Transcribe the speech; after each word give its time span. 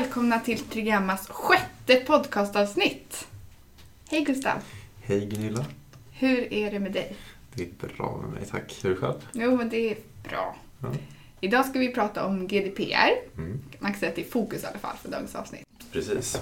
Välkomna 0.00 0.40
till 0.40 0.58
Trigammas 0.58 1.28
sjätte 1.28 1.96
podcastavsnitt. 1.96 3.28
Hej 4.10 4.24
Gustav, 4.24 4.52
Hej 5.02 5.26
Gunilla. 5.26 5.64
hur 6.10 6.52
är 6.52 6.70
det 6.70 6.78
med 6.78 6.92
dig? 6.92 7.16
Det 7.54 7.62
är 7.62 7.68
bra 7.96 8.20
med 8.22 8.30
mig, 8.32 8.48
tack. 8.50 8.78
Hur 8.82 8.90
är 8.90 8.94
det 8.94 9.00
själv? 9.00 9.14
Jo, 9.32 9.56
men 9.56 9.68
det 9.68 9.90
är 9.90 9.96
bra. 10.28 10.56
Ja. 10.82 10.88
Idag 11.40 11.66
ska 11.66 11.78
vi 11.78 11.92
prata 11.94 12.26
om 12.26 12.46
GDPR. 12.46 13.38
Mm. 13.38 13.60
Man 13.78 13.92
kan 13.92 14.00
säga 14.00 14.10
att 14.10 14.16
det 14.16 14.26
är 14.26 14.30
fokus 14.30 14.62
i 14.62 14.66
alla 14.66 14.78
fall 14.78 14.96
för 15.02 15.10
dagens 15.10 15.34
avsnitt. 15.34 15.66
Precis. 15.92 16.40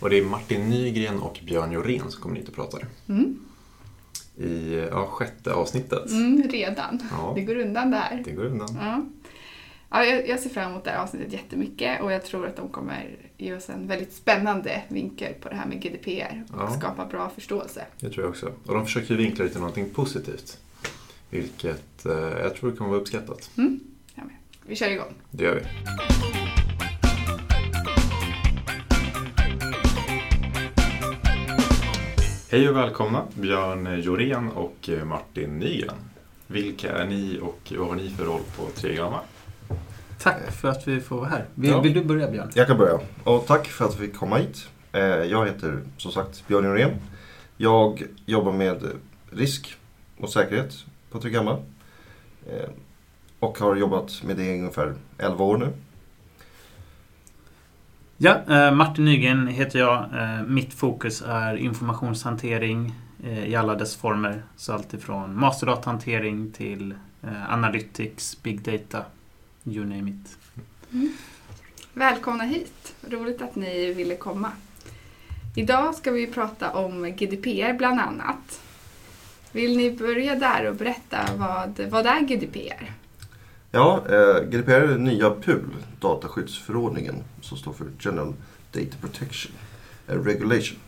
Och 0.00 0.10
det 0.10 0.18
är 0.18 0.24
Martin 0.24 0.68
Nygren 0.68 1.20
och 1.20 1.40
Björn 1.46 1.72
Jorén 1.72 2.10
som 2.10 2.22
kommer 2.22 2.36
hit 2.36 2.48
och 2.48 2.54
pratar. 2.54 2.86
Mm. 3.08 3.38
I 4.36 4.74
ja, 4.90 5.06
sjätte 5.06 5.52
avsnittet. 5.52 6.10
Mm, 6.10 6.42
redan. 6.50 7.08
Ja. 7.10 7.32
Det 7.34 7.40
går 7.40 7.56
undan 7.56 7.90
där. 7.90 8.22
Det 8.24 8.32
går 8.32 8.44
undan. 8.44 8.78
Ja. 8.80 9.02
Ja, 9.92 10.04
jag, 10.04 10.40
ser 10.40 10.50
fram 10.50 10.70
emot 10.70 10.84
det 10.84 10.90
här 10.90 10.98
avsnittet 11.02 11.32
jättemycket 11.32 12.02
och 12.02 12.12
jag 12.12 12.24
tror 12.24 12.46
att 12.46 12.56
de 12.56 12.68
kommer 12.68 13.16
ge 13.36 13.54
oss 13.54 13.68
en 13.70 13.86
väldigt 13.86 14.12
spännande 14.12 14.82
vinkel 14.88 15.34
på 15.34 15.48
det 15.48 15.54
här 15.54 15.66
med 15.66 15.82
GDPR 15.82 16.44
och 16.52 16.60
Ja. 16.60 16.70
skapa 16.70 17.06
bra 17.06 17.28
förståelse. 17.30 17.86
Det 18.00 18.10
tror 18.10 18.24
jag 18.24 18.30
också. 18.30 18.52
Och 18.66 18.74
de 18.74 18.84
försöker 18.84 19.10
ju 19.10 19.16
vinkla 19.16 19.44
det 19.44 19.50
till 19.50 19.60
någonting 19.60 19.90
positivt. 19.90 20.58
Vilket 21.30 22.06
eh, 22.06 22.12
jag 22.12 22.56
tror 22.56 22.72
kommer 22.72 22.90
vara 22.90 23.00
uppskattat. 23.00 23.50
Mm. 23.58 23.80
Ja, 24.14 24.22
vi 24.66 24.76
kör 24.76 24.90
igång. 24.90 25.14
Det 25.30 25.44
gör 25.44 25.54
vi. 25.54 25.62
Hej 32.50 32.68
och 32.68 32.76
välkomna 32.76 33.22
Björn 33.34 34.00
Jorén 34.02 34.48
och 34.50 34.90
Martin 35.06 35.58
Nygren. 35.58 35.96
Vilka 36.46 36.92
är 36.92 37.06
ni 37.06 37.38
och 37.42 37.72
vad 37.78 37.88
har 37.88 37.94
ni 37.96 38.10
för 38.10 38.24
roll 38.24 38.40
på 38.56 38.66
Tregramma? 38.66 39.20
Tack 40.22 40.50
för 40.52 40.68
att 40.68 40.88
vi 40.88 41.00
får 41.00 41.16
vara 41.16 41.28
här. 41.28 41.44
Vill, 41.54 41.70
Ja. 41.70 41.80
vill 41.80 41.92
du 41.94 42.04
börja 42.04 42.30
Björn? 42.30 42.50
Jag 42.54 42.66
kan 42.66 42.78
börja. 42.78 42.98
Och 43.24 43.46
tack 43.46 43.66
för 43.66 43.84
att 43.84 44.00
vi 44.00 44.06
fick 44.06 44.16
komma 44.16 44.36
hit. 44.36 44.68
Eh, 44.92 45.00
Jag 45.02 45.46
heter 45.46 45.80
som 45.96 46.12
sagt 46.12 46.44
Björn 46.48 46.64
Norén. 46.64 46.90
Jag 47.56 48.02
jobbar 48.26 48.52
med 48.52 48.82
risk 49.30 49.76
och 50.18 50.30
säkerhet 50.30 50.74
på 51.10 51.20
Tryggamma. 51.20 51.52
Eh, 52.46 52.68
Och 53.40 53.58
har 53.58 53.76
jobbat 53.76 54.22
med 54.24 54.36
det 54.36 54.44
i 54.44 54.58
ungefär 54.58 54.94
11 55.18 55.44
år 55.44 55.58
nu. 55.58 55.72
Ja, 58.16 58.36
eh, 58.48 58.72
Martin 58.74 59.04
Nygren 59.04 59.46
heter 59.46 59.78
jag. 59.78 60.04
Mitt 60.48 60.74
fokus 60.74 61.22
är 61.26 61.56
informationshantering 61.56 62.94
i 63.46 63.54
alla 63.54 63.74
dess 63.74 63.96
former. 63.96 64.42
Så 64.56 64.72
allt 64.72 64.94
ifrån 64.94 65.38
masterdatahantering 65.38 66.52
till 66.52 66.94
analytics, 67.48 68.42
big 68.42 68.62
data, 68.62 69.04
you 69.64 69.84
name 69.84 70.10
it. 70.10 70.38
Välkomna 71.94 72.44
hit! 72.44 72.94
Roligt 73.10 73.42
att 73.42 73.56
ni 73.56 73.92
ville 73.92 74.16
komma. 74.16 74.52
Idag 75.56 75.94
ska 75.94 76.10
vi 76.10 76.26
prata 76.26 76.70
om 76.70 77.02
GDPR 77.02 77.72
bland 77.72 78.00
annat. 78.00 78.60
Vill 79.52 79.76
ni 79.76 79.90
börja 79.90 80.34
där 80.34 80.68
och 80.68 80.74
berätta 80.74 81.18
vad, 81.36 81.80
vad 81.90 82.06
är 82.06 82.20
GDPR? 82.20 82.92
Ja, 83.70 84.02
eh, 84.08 84.42
GDPR 84.44 84.70
är 84.70 84.88
den 84.88 85.04
nya 85.04 85.30
PUL, 85.30 85.76
dataskyddsförordningen, 86.00 87.14
som 87.40 87.58
står 87.58 87.72
för 87.72 87.86
General 88.00 88.34
Data 88.72 88.96
Protection 89.00 89.52
eh, 90.08 90.14
Regulation. 90.14 90.78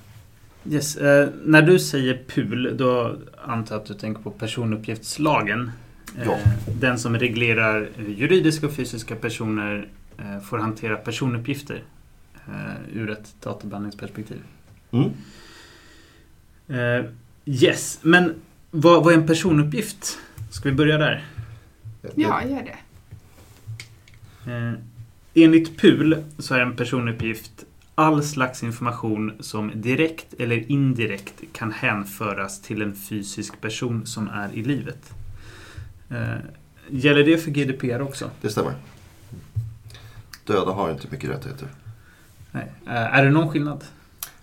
Yes, 0.70 0.96
eh, 0.96 1.28
när 1.44 1.62
du 1.62 1.78
säger 1.78 2.22
PUL, 2.28 2.76
då 2.76 3.16
antar 3.44 3.74
jag 3.74 3.82
att 3.82 3.88
du 3.88 3.94
tänker 3.94 4.22
på 4.22 4.30
personuppgiftslagen. 4.30 5.70
Eh, 6.18 6.24
Ja. 6.26 6.38
Den 6.80 6.98
som 6.98 7.18
reglerar 7.18 7.88
hur 7.96 8.14
juridiska 8.14 8.66
och 8.66 8.72
fysiska 8.72 9.16
personer 9.16 9.88
eh, 10.18 10.40
får 10.40 10.58
hantera 10.58 10.96
personuppgifter 10.96 11.82
eh, 12.46 12.96
ur 12.98 13.10
ett 13.10 13.34
databehandlingsperspektiv. 13.40 14.42
Mm. 14.90 15.10
Eh, 16.68 17.04
yes, 17.44 17.98
men 18.02 18.34
vad, 18.70 19.04
vad 19.04 19.14
är 19.14 19.18
en 19.18 19.26
personuppgift? 19.26 20.18
Ska 20.50 20.68
vi 20.68 20.74
börja 20.74 20.98
där? 20.98 21.24
Ja, 22.14 22.42
gör 22.44 22.62
det. 22.62 22.78
Eh, 24.52 24.72
enligt 25.34 25.76
PUL 25.76 26.16
så 26.38 26.54
är 26.54 26.60
en 26.60 26.76
personuppgift 26.76 27.64
all 27.94 28.22
slags 28.22 28.62
information 28.62 29.32
som 29.40 29.72
direkt 29.74 30.34
eller 30.38 30.70
indirekt 30.72 31.34
kan 31.52 31.72
hänföras 31.72 32.62
till 32.62 32.82
en 32.82 32.94
fysisk 32.94 33.60
person 33.60 34.06
som 34.06 34.28
är 34.28 34.52
i 34.54 34.62
livet. 34.62 35.12
Eh, 36.12 36.36
gäller 36.90 37.24
det 37.24 37.38
för 37.38 37.50
GDPR 37.50 38.00
också? 38.02 38.30
Det 38.40 38.50
stämmer. 38.50 38.74
Döda 40.44 40.72
har 40.72 40.90
inte 40.90 41.06
mycket 41.10 41.30
rättigheter. 41.30 41.68
Nej. 42.50 42.72
Eh, 42.86 42.92
är 43.18 43.24
det 43.24 43.30
någon 43.30 43.50
skillnad? 43.50 43.84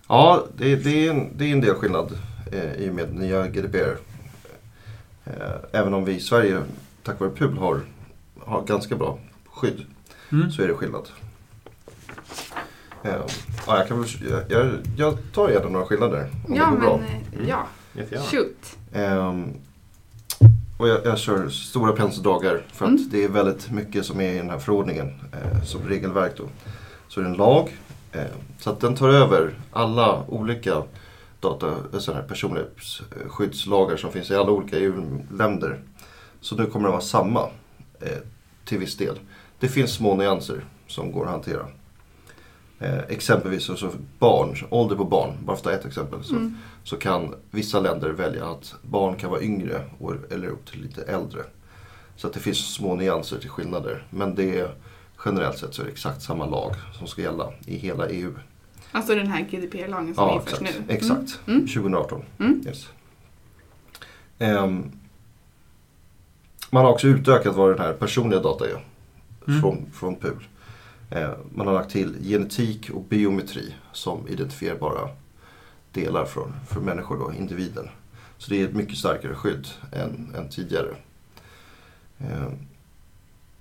Ja, 0.08 0.44
det, 0.56 0.76
det, 0.76 1.06
är, 1.06 1.10
en, 1.10 1.36
det 1.38 1.44
är 1.44 1.52
en 1.52 1.60
del 1.60 1.74
skillnad 1.74 2.18
eh, 2.52 2.72
i 2.72 2.90
och 2.90 2.94
med 2.94 3.14
nya 3.14 3.46
GDPR. 3.46 3.96
Eh, 5.24 5.32
även 5.72 5.94
om 5.94 6.04
vi 6.04 6.14
i 6.14 6.20
Sverige, 6.20 6.62
tack 7.02 7.20
vare 7.20 7.30
PUL, 7.30 7.58
har, 7.58 7.80
har 8.40 8.62
ganska 8.62 8.96
bra 8.96 9.18
skydd 9.46 9.84
Mm. 10.32 10.50
så 10.50 10.62
är 10.62 10.68
det 10.68 10.74
skillnad. 10.74 11.08
Eh, 13.02 13.10
ja, 13.66 13.78
jag, 13.78 13.88
kan 13.88 14.00
väl, 14.00 14.08
jag, 14.30 14.42
jag, 14.48 14.70
jag 14.96 15.18
tar 15.34 15.48
gärna 15.48 15.68
några 15.68 15.86
skillnader 15.86 16.28
om 16.48 16.54
Ja, 16.54 16.64
det 16.70 16.86
går 16.86 16.98
men 16.98 16.98
bra. 16.98 17.40
eh, 17.42 17.48
ja, 17.48 17.66
Jättegärna. 17.92 18.26
shoot. 18.26 18.76
Och 20.80 20.88
jag, 20.88 21.06
jag 21.06 21.18
kör 21.18 21.48
stora 21.48 21.92
penseldragar 21.92 22.62
för 22.72 22.84
att 22.84 22.90
Mm. 22.90 23.08
det 23.10 23.24
är 23.24 23.28
väldigt 23.28 23.70
mycket 23.70 24.06
som 24.06 24.20
är 24.20 24.32
i 24.32 24.36
den 24.36 24.50
här 24.50 24.58
förordningen 24.58 25.06
eh, 25.32 25.62
som 25.64 25.88
regelverk. 25.88 26.32
Då. 26.36 26.44
Så 27.08 27.20
är 27.20 27.24
det 27.24 27.30
en 27.30 27.36
lag. 27.36 27.76
Eh, 28.12 28.24
så 28.58 28.70
att 28.70 28.80
den 28.80 28.94
tar 28.94 29.08
över 29.08 29.54
alla 29.72 30.24
olika 30.28 30.82
data, 31.40 31.68
eh, 31.92 31.98
sådana 31.98 32.20
här 32.20 32.28
personlighetsskyddslagar 32.28 33.96
som 33.96 34.12
finns 34.12 34.30
i 34.30 34.34
alla 34.34 34.50
olika 34.50 34.78
EU-länder. 34.78 35.80
Så 36.40 36.56
nu 36.56 36.66
kommer 36.66 36.84
det 36.88 36.92
vara 36.92 37.00
samma 37.00 37.40
eh, 38.00 38.18
till 38.64 38.78
viss 38.78 38.96
del. 38.96 39.18
Det 39.58 39.68
finns 39.68 39.92
små 39.92 40.16
nyanser 40.16 40.64
som 40.86 41.12
går 41.12 41.24
att 41.24 41.30
hantera. 41.30 41.66
Eh, 42.82 42.98
exempelvis 43.08 43.62
så, 43.64 43.76
så 43.76 43.90
barn, 44.18 44.56
ålder 44.70 44.96
på 44.96 45.04
barn, 45.04 45.32
bara 45.44 45.56
för 45.56 45.60
att 45.60 45.62
ta 45.64 45.70
ett 45.80 45.86
exempel. 45.86 46.24
Så, 46.24 46.34
Mm. 46.36 46.56
så 46.84 46.96
kan 46.96 47.34
vissa 47.50 47.80
länder 47.80 48.10
välja 48.10 48.46
att 48.50 48.74
barn 48.82 49.16
kan 49.16 49.30
vara 49.30 49.42
yngre 49.42 49.84
och, 49.98 50.14
eller 50.30 50.48
upp 50.48 50.66
till 50.70 50.82
lite 50.82 51.02
äldre. 51.02 51.42
Så 52.16 52.26
att 52.26 52.32
det 52.32 52.40
finns 52.40 52.74
små 52.74 52.94
nyanser 52.94 53.38
till 53.38 53.50
skillnader. 53.50 54.06
Men 54.10 54.34
det 54.34 54.58
är, 54.60 54.74
generellt 55.24 55.58
sett 55.58 55.74
så 55.74 55.82
är 55.82 55.86
det 55.86 55.92
exakt 55.92 56.22
samma 56.22 56.46
lag 56.46 56.74
som 56.98 57.06
ska 57.06 57.22
gälla 57.22 57.52
i 57.66 57.76
hela 57.76 58.08
EU. 58.08 58.32
Alltså 58.92 59.14
den 59.14 59.26
här 59.26 59.40
GDPR-lagen 59.50 60.14
som 60.14 60.24
Ja, 60.28 60.34
införs 60.34 60.52
exakt. 60.52 60.78
nu. 60.88 60.94
exakt. 60.94 61.40
Mm. 61.46 61.60
2018. 61.66 62.22
Mm. 62.38 62.62
Yes. 62.66 62.88
Ehm, 64.38 64.90
man 66.70 66.84
har 66.84 66.92
också 66.92 67.06
utökat 67.06 67.56
vad 67.56 67.70
den 67.70 67.78
här 67.78 67.92
personliga 67.92 68.40
data 68.40 68.64
är 68.70 68.84
Mm. 69.48 69.60
från, 69.60 69.86
från 69.92 70.16
PUL. 70.16 70.46
Eh, 71.10 71.30
man 71.54 71.66
har 71.66 71.74
lagt 71.74 71.90
till 71.90 72.14
genetik 72.22 72.90
och 72.90 73.02
biometri 73.02 73.74
som 73.92 74.28
identifierbara 74.28 75.08
delar 75.92 76.24
från, 76.24 76.52
för 76.68 76.80
människor, 76.80 77.18
då, 77.18 77.32
individen. 77.38 77.88
Så 78.38 78.50
det 78.50 78.60
är 78.60 78.64
ett 78.64 78.74
mycket 78.74 78.96
starkare 78.96 79.34
skydd 79.34 79.66
än, 79.92 80.34
än 80.36 80.48
tidigare. 80.48 80.96
Ehm, 82.18 82.52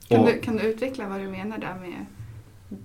Kan, 0.08 0.20
och 0.20 0.28
du, 0.28 0.40
kan 0.40 0.56
du 0.56 0.64
utveckla 0.64 1.08
vad 1.08 1.20
du 1.20 1.28
menar 1.28 1.58
där 1.58 1.76
med 1.82 2.06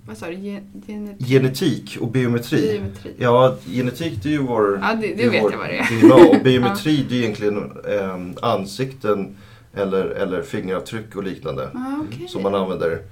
vad 0.06 0.16
sa 0.16 0.26
du? 0.26 0.34
Gen, 0.34 1.16
genetik? 1.18 1.96
och 2.00 2.08
biometri. 2.08 2.72
Biometri. 2.72 3.14
Ja, 3.18 3.56
genetik 3.66 4.22
det 4.22 4.28
är 4.28 4.32
ju 4.32 4.42
vår... 4.42 4.78
Ja, 4.82 4.94
det, 4.94 5.14
det 5.14 5.24
är 5.24 5.30
vet 5.30 5.42
vår 5.42 5.52
jag 5.52 5.58
vad 5.58 5.68
det 5.68 5.78
är. 5.78 6.00
DNA 6.00 6.14
och 6.14 6.36
biometri 6.44 7.06
det 7.08 7.14
är 7.14 7.18
egentligen 7.18 7.72
eh, 7.88 8.48
ansikten 8.50 9.36
eller, 9.74 10.04
eller 10.04 10.42
fingeravtryck 10.42 11.16
och 11.16 11.22
liknande. 11.22 11.70
Ah, 11.74 12.04
okej. 12.08 12.28
Som 12.28 12.42
man 12.42 12.54
använder 12.54 13.02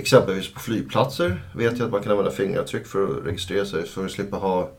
exempelvis 0.00 0.54
på 0.54 0.60
flygplatser. 0.60 1.42
Vet 1.54 1.78
jag 1.78 1.86
att 1.86 1.92
man 1.92 2.02
kan 2.02 2.12
använda 2.12 2.30
fingeravtryck 2.30 2.86
för 2.86 3.04
att 3.04 3.26
registrera 3.26 3.64
sig 3.66 3.86
för 3.86 4.04
att 4.04 4.10
slippa 4.10 4.36
ha 4.36 4.70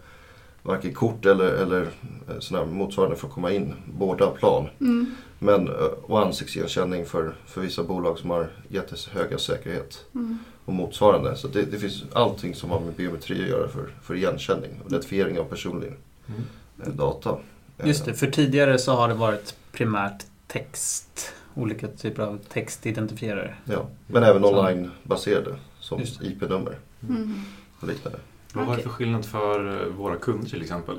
varken 0.63 0.93
kort 0.93 1.25
eller, 1.25 1.45
eller 1.45 1.81
eh, 1.81 2.39
såna 2.39 2.59
här 2.59 2.65
motsvarande 2.65 3.15
för 3.15 3.27
att 3.27 3.33
komma 3.33 3.51
in 3.51 3.73
båda 3.85 4.27
plan. 4.27 4.69
Mm, 4.79 5.15
Men, 5.39 5.67
eh, 5.67 5.73
och 6.03 6.25
ansiktsigenkänning 6.25 7.05
för, 7.05 7.35
för 7.45 7.61
vissa 7.61 7.83
bolag 7.83 8.19
som 8.19 8.29
har 8.29 8.49
jättehöga 8.67 9.37
säkerhet 9.37 10.05
mm. 10.15 10.37
och 10.65 10.73
motsvarande. 10.73 11.35
Så 11.35 11.47
det, 11.47 11.61
det 11.61 11.77
finns 11.77 12.03
allting 12.13 12.55
som 12.55 12.69
har 12.69 12.79
med 12.79 12.93
biometri 12.93 13.43
att 13.43 13.49
göra 13.49 13.67
för, 13.67 13.93
för 14.03 14.15
igenkänning 14.15 14.71
och 14.83 14.87
identifiering 14.87 15.39
av 15.39 15.43
personlig 15.43 15.93
Mm. 16.27 16.41
eh, 16.83 16.93
data. 16.93 17.37
Just 17.83 18.05
det, 18.05 18.13
för 18.13 18.27
tidigare 18.27 18.79
så 18.79 18.91
har 18.91 19.07
det 19.07 19.13
varit 19.13 19.55
primärt 19.71 20.25
text. 20.47 21.33
Olika 21.55 21.87
typer 21.87 22.23
av 22.23 22.37
textidentifierare. 22.49 23.55
Ja. 23.65 23.85
Men 24.07 24.23
även 24.23 24.45
online-baserade 24.45 25.55
som 25.79 25.99
det. 25.99 26.25
IP-nummer 26.27 26.75
Mm. 27.09 27.41
och 27.79 27.87
liknande. 27.87 28.19
Vad 28.53 28.65
var 28.65 28.73
det 28.73 28.79
Okej. 28.79 28.83
för 28.83 28.89
skillnad 28.97 29.25
för 29.25 29.81
eh, 29.81 29.87
våra 29.93 30.15
kunder 30.15 30.49
till 30.49 30.61
exempel? 30.61 30.95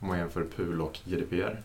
Om 0.00 0.08
man 0.08 0.18
jämför 0.18 0.44
PUL 0.56 0.80
och 0.80 0.98
GDPR? 1.04 1.60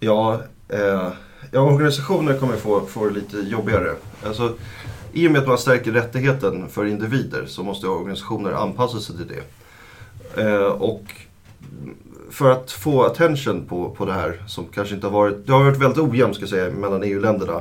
Ja, 0.00 0.40
eh, 0.68 1.12
ja 1.50 1.60
organisationer 1.60 2.38
kommer 2.38 2.56
få, 2.56 2.86
få 2.86 3.04
det 3.06 3.14
lite 3.14 3.36
jobbigare. 3.38 3.94
Alltså, 4.26 4.54
I 5.12 5.28
och 5.28 5.32
med 5.32 5.40
att 5.40 5.48
man 5.48 5.58
stärker 5.58 5.92
rättigheten 5.92 6.68
för 6.68 6.84
individer 6.86 7.46
så 7.46 7.62
måste 7.62 7.86
organisationer 7.86 8.52
anpassa 8.52 9.00
sig 9.00 9.16
till 9.16 9.26
det. 9.28 9.42
Eh, 10.42 10.64
och 10.66 11.02
för 12.34 12.50
att 12.50 12.70
få 12.72 13.04
attention 13.04 13.64
på, 13.64 13.90
på 13.90 14.04
det 14.04 14.12
här 14.12 14.42
som 14.46 14.66
kanske 14.66 14.94
inte 14.94 15.06
har 15.06 15.12
varit, 15.12 15.46
det 15.46 15.52
har 15.52 15.64
varit 15.64 15.80
väldigt 15.80 15.98
ojämnt 15.98 16.34
ska 16.34 16.42
jag 16.42 16.50
säga 16.50 16.70
mellan 16.70 17.02
EU-länderna. 17.02 17.60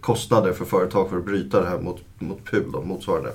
Kostnader 0.00 0.52
för 0.52 0.64
företag 0.64 1.10
för 1.10 1.18
att 1.18 1.24
bryta 1.24 1.60
det 1.60 1.68
här 1.68 1.78
mot, 1.78 2.00
mot 2.18 2.44
PUL 2.44 2.74
och 2.74 2.86
motsvarande. 2.86 3.32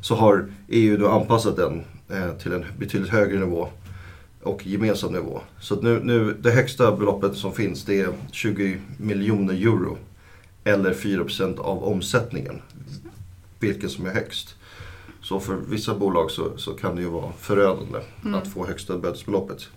Så 0.00 0.14
har 0.14 0.46
EU 0.68 0.98
nu 0.98 1.06
anpassat 1.06 1.56
den 1.56 1.82
eh, 2.08 2.30
till 2.30 2.52
en 2.52 2.64
betydligt 2.78 3.10
högre 3.10 3.38
nivå 3.38 3.68
och 4.42 4.66
gemensam 4.66 5.12
nivå. 5.12 5.40
Så 5.60 5.80
nu, 5.80 6.00
nu, 6.02 6.36
det 6.40 6.50
högsta 6.50 6.96
beloppet 6.96 7.36
som 7.36 7.52
finns 7.52 7.84
det 7.84 8.00
är 8.00 8.08
20 8.32 8.78
miljoner 8.96 9.54
euro. 9.54 9.98
Eller 10.64 10.94
4% 10.94 11.58
av 11.58 11.84
omsättningen. 11.84 12.62
Vilket 13.58 13.90
som 13.90 14.06
är 14.06 14.10
högst. 14.10 14.54
Så 15.22 15.40
för 15.40 15.56
vissa 15.68 15.94
bolag 15.94 16.30
så, 16.30 16.56
så 16.56 16.72
kan 16.72 16.96
det 16.96 17.02
ju 17.02 17.08
vara 17.08 17.32
förödande 17.38 17.98
Mm. 18.24 18.34
att 18.34 18.48
få 18.48 18.66
högsta 18.66 18.98
bötesbeloppet. 18.98 19.68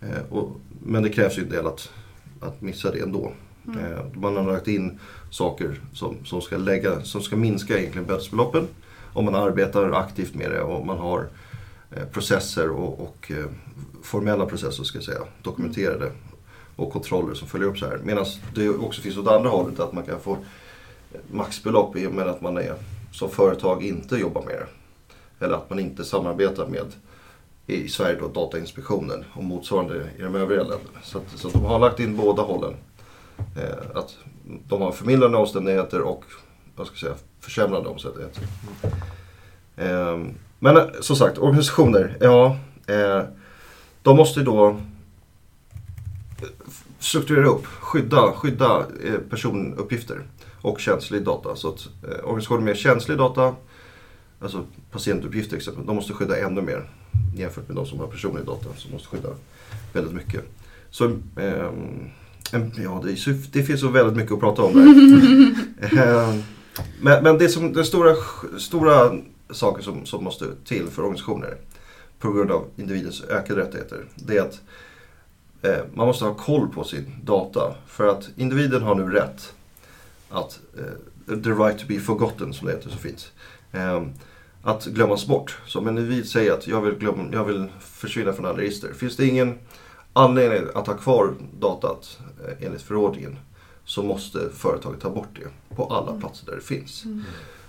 Eh, 0.00 0.32
och, 0.32 0.60
men 0.82 1.02
det 1.02 1.08
krävs 1.08 1.38
ju 1.38 1.42
en 1.42 1.48
del 1.48 1.66
att, 1.66 1.92
att 2.40 2.62
missa 2.62 2.90
det 2.90 3.00
ändå. 3.00 3.32
Mm. 3.66 3.78
Eh, 3.78 3.98
man 4.14 4.36
har 4.36 4.52
lagt 4.52 4.68
in 4.68 4.98
saker 5.30 5.80
som, 5.92 6.16
som, 6.24 6.40
ska 6.40 6.56
lägga, 6.56 7.00
som 7.00 7.22
ska 7.22 7.36
minska 7.36 7.78
egentligen 7.78 8.06
bötesbeloppen. 8.06 8.68
Om 9.12 9.24
man 9.24 9.34
arbetar 9.34 9.90
aktivt 9.90 10.34
med 10.34 10.50
det 10.50 10.62
och 10.62 10.86
man 10.86 10.98
har 10.98 11.26
eh, 11.90 12.04
processer 12.04 12.70
och, 12.70 13.00
och 13.00 13.32
formella 14.02 14.46
processer 14.46 14.84
ska 14.84 14.98
jag 14.98 15.04
säga, 15.04 15.20
dokumenterade 15.42 16.12
och 16.76 16.92
kontroller 16.92 17.34
som 17.34 17.48
följer 17.48 17.68
upp 17.68 17.78
så 17.78 17.86
här. 17.86 17.98
Medan 18.04 18.24
det 18.54 18.68
också 18.68 19.02
finns 19.02 19.16
åt 19.16 19.28
andra 19.28 19.48
hållet 19.48 19.80
att 19.80 19.92
man 19.92 20.04
kan 20.04 20.20
få 20.20 20.38
maxbelopp 21.30 21.96
i 21.96 22.06
och 22.06 22.12
med 22.12 22.28
att 22.28 22.40
man 22.40 22.56
är, 22.56 22.74
som 23.12 23.30
företag 23.30 23.84
inte 23.84 24.16
jobbar 24.16 24.42
med 24.42 24.54
det. 24.54 24.66
Eller 25.44 25.54
att 25.54 25.70
man 25.70 25.78
inte 25.78 26.04
samarbetar 26.04 26.66
med 26.66 26.86
i 27.66 27.88
Sverige 27.88 28.18
då 28.20 28.28
Datainspektionen 28.28 29.24
och 29.32 29.44
motsvarande 29.44 30.10
i 30.18 30.22
de 30.22 30.34
övriga 30.34 30.62
länderna. 30.62 31.00
Så, 31.02 31.18
att, 31.18 31.24
så 31.34 31.48
att 31.48 31.54
de 31.54 31.64
har 31.64 31.78
lagt 31.78 32.00
in 32.00 32.16
båda 32.16 32.42
hållen. 32.42 32.74
Eh, 33.56 33.96
att 33.96 34.16
de 34.68 34.82
har 34.82 34.92
förmildrande 34.92 35.38
omständigheter 35.38 36.00
och 36.00 36.24
vad 36.76 36.86
ska 36.86 36.94
jag 36.94 37.00
säga, 37.00 37.14
försämrande 37.40 37.88
omständigheter. 37.88 38.42
Ehm, 39.76 40.26
eh, 40.26 40.32
men 40.58 40.90
som 41.00 41.16
sagt, 41.16 41.38
organisationer, 41.38 42.16
ja. 42.20 42.56
Eh, 42.86 43.22
de 44.02 44.16
måste 44.16 44.40
då 44.40 44.68
eh, 44.68 46.48
strukturera 46.98 47.46
upp, 47.46 47.66
skydda, 47.66 48.32
skydda 48.32 48.86
eh, 49.04 49.18
personuppgifter 49.30 50.22
och 50.60 50.80
känslig 50.80 51.22
data. 51.24 51.56
Så 51.56 51.68
att 51.68 51.88
eh, 52.02 52.24
organisationer 52.24 52.62
med 52.62 52.76
känslig 52.76 53.18
data, 53.18 53.54
alltså 54.40 54.64
patientuppgifter 54.90 55.56
exempel, 55.56 55.86
de 55.86 55.96
måste 55.96 56.12
skydda 56.12 56.38
ännu 56.38 56.62
mer 56.62 56.90
jämfört 57.36 57.68
med 57.68 57.76
de 57.76 57.86
som 57.86 57.98
har 58.00 58.06
personlig 58.06 58.44
data 58.46 58.68
som 58.76 58.92
måste 58.92 59.08
skydda 59.08 59.28
väldigt 59.92 60.14
mycket. 60.14 60.44
Så 60.90 61.04
en- 62.52 62.72
ja, 62.76 63.02
det, 63.04 63.52
det 63.52 63.62
finns 63.62 63.80
så 63.80 63.88
väldigt 63.88 64.16
mycket 64.16 64.32
att 64.32 64.40
prata 64.40 64.62
om 64.62 64.72
där. 64.74 64.86
Ehm, 66.30 66.42
men 67.00 67.22
men 67.22 67.38
det 67.38 67.48
som, 67.48 67.72
den 67.72 67.84
stora, 67.84 68.14
stora 68.58 69.12
saker 69.50 69.82
som, 69.82 70.06
som 70.06 70.24
måste 70.24 70.44
till 70.64 70.86
för 70.86 71.02
organisationer 71.02 71.56
på 72.18 72.32
grund 72.32 72.50
av 72.50 72.64
individens 72.76 73.24
ökade 73.24 73.60
rättigheter, 73.60 74.04
det 74.14 74.36
är 74.36 74.42
att 74.42 74.60
eh, 75.62 75.84
man 75.94 76.06
måste 76.06 76.24
ha 76.24 76.34
koll 76.34 76.68
på 76.68 76.84
sin 76.84 77.16
data. 77.24 77.74
För 77.86 78.08
att 78.08 78.28
individen 78.36 78.82
har 78.82 78.94
nu 78.94 79.10
rätt 79.10 79.52
att, 80.30 80.60
eh, 80.78 81.34
the 81.42 81.50
right 81.50 81.78
to 81.78 81.84
be 81.88 82.00
forgotten 82.00 82.52
som 82.52 82.66
det 82.66 82.72
heter 82.72 82.90
så 82.90 82.98
fint. 82.98 83.32
Eh, 83.76 84.02
att 84.62 84.84
glömmas 84.84 85.26
bort. 85.26 85.58
Så 85.66 85.78
om 85.78 85.88
en 85.88 85.98
individ 85.98 86.28
säger 86.28 86.52
att 86.52 86.66
jag 86.66 86.80
vill, 86.80 86.94
glömma, 86.94 87.28
jag 87.32 87.44
vill 87.44 87.66
försvinna 87.80 88.32
från 88.32 88.46
alla 88.46 88.58
register. 88.58 88.92
Finns 88.92 89.16
det 89.16 89.26
ingen 89.26 89.58
anledning 90.12 90.62
att 90.74 90.86
ha 90.86 90.94
kvar 90.94 91.34
datat 91.60 92.18
eh, 92.46 92.66
enligt 92.66 92.82
förordningen 92.82 93.36
så 93.84 94.02
måste 94.02 94.50
företaget 94.50 95.00
ta 95.00 95.10
bort 95.10 95.28
det 95.34 95.76
på 95.76 95.84
alla 95.84 96.20
platser 96.20 96.46
där 96.46 96.54
det 96.54 96.62
finns. 96.62 97.04
Mm. 97.04 97.24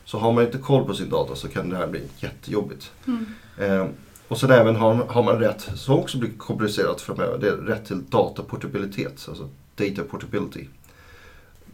Så 0.06 0.18
har 0.18 0.32
man 0.32 0.44
inte 0.44 0.58
koll 0.58 0.86
på 0.86 0.94
sin 0.94 1.10
data 1.10 1.36
så 1.36 1.48
kan 1.48 1.70
det 1.70 1.78
här 1.78 1.88
bli 1.88 2.02
jättejobbigt. 2.20 2.92
Mm. 3.08 3.26
Eh, 3.58 3.88
och 4.28 4.38
sen 4.38 4.52
även 4.52 4.76
har, 4.76 4.94
har 4.94 5.24
man 5.24 5.40
rätt, 5.40 5.70
som 5.76 5.96
också 5.96 6.18
blir 6.18 6.32
komplicerat 6.38 7.02
framöver, 7.02 7.38
det 7.38 7.48
är 7.48 7.56
rätt 7.56 7.86
till 7.86 8.06
dataportabilitet, 8.10 9.26
alltså 9.30 9.50
data 9.76 10.04
portability. 10.04 10.66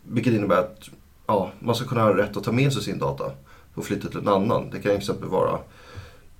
Vilket 0.03 0.33
innebär 0.33 0.57
att 0.57 0.89
ja, 1.27 1.51
man 1.59 1.75
ska 1.75 1.85
kunna 1.85 2.01
ha 2.01 2.17
rätt 2.17 2.37
att 2.37 2.43
ta 2.43 2.51
med 2.51 2.73
sig 2.73 2.83
sin 2.83 2.99
data 2.99 3.31
och 3.73 3.85
flytta 3.85 4.07
till 4.07 4.19
en 4.19 4.27
annan. 4.27 4.69
Det 4.69 4.79
kan 4.79 4.81
till 4.81 4.91
exempel 4.97 5.29
vara, 5.29 5.59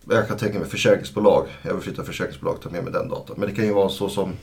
jag 0.10 0.28
kan 0.28 0.38
tänka 0.38 0.60
mig 0.60 0.68
försäkringsbolag, 0.68 1.48
jag 1.62 1.74
vill 1.74 1.84
flytta 1.84 2.04
försäkringsbolag, 2.04 2.62
ta 2.62 2.70
med 2.70 2.84
mig 2.84 2.94
den 2.94 3.10
datan. 3.10 3.36
Men 3.40 3.50
det 3.50 3.56
kan 3.56 3.66
ju 3.66 3.74
vara 3.74 3.90
så 3.90 4.10
som, 4.10 4.34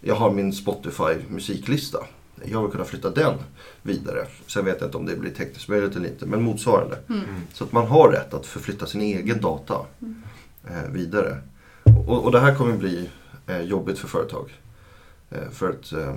jag 0.00 0.14
har 0.14 0.30
min 0.30 0.52
Spotify 0.52 1.14
musiklista. 1.28 1.98
Jag 2.44 2.62
vill 2.62 2.70
kunna 2.70 2.84
flytta 2.84 3.10
den 3.10 3.34
vidare. 3.82 4.26
Sen 4.46 4.64
vet 4.64 4.80
jag 4.80 4.88
inte 4.88 4.96
om 4.96 5.06
det 5.06 5.16
blir 5.16 5.30
tekniskt 5.30 5.68
möjligt 5.68 5.96
eller 5.96 6.08
inte, 6.08 6.26
men 6.26 6.42
motsvarande. 6.42 6.98
Mm. 7.08 7.24
Så 7.52 7.64
att 7.64 7.72
man 7.72 7.86
har 7.86 8.08
rätt 8.12 8.34
att 8.34 8.46
förflytta 8.46 8.86
sin 8.86 9.00
egen 9.00 9.40
data 9.40 9.74
Mm. 10.02 10.22
eh, 10.68 10.90
vidare. 10.90 11.38
Och, 12.06 12.24
och 12.24 12.32
det 12.32 12.40
här 12.40 12.54
kommer 12.54 12.76
bli 12.76 13.10
eh, 13.46 13.60
jobbigt 13.60 13.98
för 13.98 14.08
företag. 14.08 14.50
Eh, 15.30 15.50
för 15.52 15.70
att 15.70 15.92
eh, 15.92 16.16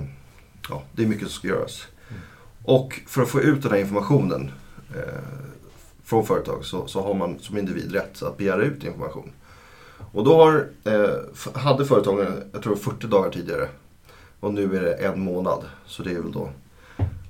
ja, 0.68 0.82
det 0.92 1.02
är 1.02 1.06
mycket 1.06 1.28
som 1.28 1.38
ska 1.38 1.48
göras. 1.48 1.86
Mm. 2.08 2.20
Och 2.64 3.00
för 3.06 3.22
att 3.22 3.28
få 3.28 3.40
ut 3.40 3.62
den 3.62 3.72
här 3.72 3.78
informationen 3.78 4.50
eh, 4.94 5.20
från 6.06 6.26
företag 6.26 6.64
så, 6.64 6.86
så 6.86 7.02
har 7.02 7.14
man 7.14 7.38
som 7.38 7.58
individ 7.58 7.92
rätt 7.92 8.22
att 8.22 8.36
begära 8.36 8.62
ut 8.62 8.84
information. 8.84 9.30
Och 10.12 10.24
då 10.24 10.36
har, 10.36 10.68
eh, 10.84 11.60
hade 11.60 11.84
företagen, 11.86 12.26
jag 12.52 12.62
tror 12.62 12.76
40 12.76 13.06
dagar 13.06 13.30
tidigare. 13.30 13.68
Och 14.40 14.54
nu 14.54 14.76
är 14.76 14.82
det 14.82 14.92
en 14.92 15.20
månad. 15.20 15.64
Så 15.86 16.02
det 16.02 16.10
är 16.10 16.20
väl 16.20 16.32
då 16.32 16.50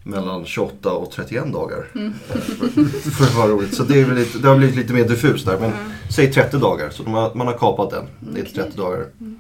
mellan 0.03 0.45
28 0.45 0.91
och 0.93 1.11
31 1.11 1.53
dagar. 1.53 1.87
Mm. 1.95 2.13
Eh, 2.29 2.37
för, 2.41 3.11
för 3.11 3.25
att 3.25 3.35
vara 3.35 3.49
roligt. 3.49 3.75
Så 3.75 3.83
det, 3.83 4.01
är 4.01 4.05
väl 4.05 4.15
lite, 4.17 4.39
det 4.39 4.49
har 4.49 4.57
blivit 4.57 4.77
lite 4.77 4.93
mer 4.93 5.09
diffust 5.09 5.47
där. 5.47 5.59
Men 5.61 5.71
Ja. 5.71 5.77
säg 6.15 6.33
30 6.33 6.59
dagar. 6.59 6.91
Så 6.91 7.05
har, 7.05 7.35
man 7.35 7.47
har 7.47 7.59
kapat 7.59 7.91
den. 7.91 8.05
Det 8.21 8.41
är 8.41 8.45
Okej. 8.45 8.55
30 8.55 8.77
dagar. 8.77 9.07
Mm. 9.21 9.39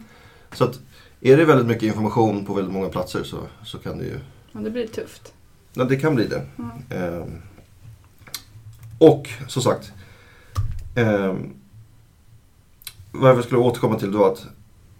Så 0.55 0.64
att 0.64 0.81
är 1.21 1.37
det 1.37 1.45
väldigt 1.45 1.66
mycket 1.66 1.83
information 1.83 2.45
på 2.45 2.55
väldigt 2.55 2.75
många 2.75 2.88
platser 2.88 3.23
så, 3.25 3.37
så 3.64 3.78
kan 3.78 3.99
det 3.99 4.05
ju 4.05 4.19
Ja, 4.52 4.61
det 4.61 4.71
blir 4.71 4.87
tufft. 4.87 5.33
Ja, 5.75 5.85
det 5.85 5.97
kan 5.97 6.14
bli 6.14 6.26
det. 6.26 6.43
Ja. 6.57 6.97
Ehm, 6.97 7.43
och 8.99 9.29
som 9.49 9.62
sagt. 9.62 9.93
ehm, 10.95 11.55
vad 13.12 13.31
jag 13.31 13.45
skulle 13.45 13.61
återkomma 13.61 13.99
till 13.99 14.12
då 14.12 14.25
att 14.25 14.47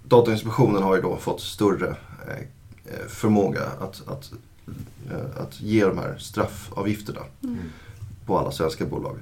Datainspektionen 0.05 0.83
har 0.83 0.97
ju 0.97 1.03
då 1.03 1.17
fått 1.17 1.41
större 1.41 1.89
eh, 2.29 2.37
eh, 2.85 3.07
förmåga 3.09 3.63
att, 3.81 4.03
att, 4.09 4.33
eh, 5.11 5.43
att 5.43 5.61
ge 5.61 5.85
de 5.85 5.99
här 5.99 6.17
straffavgifterna 6.19 7.21
Mm. 7.43 7.59
på 8.27 8.39
alla 8.39 8.51
svenska 8.51 8.85
bolag. 8.87 9.17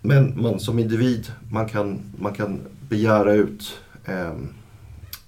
Men 0.00 0.42
man 0.42 0.60
som 0.60 0.78
individ, 0.78 1.32
man 1.50 1.68
kan, 1.68 2.00
man 2.18 2.34
kan 2.34 2.60
begära 2.88 3.32
ut 3.32 3.78
ehm, 4.04 4.48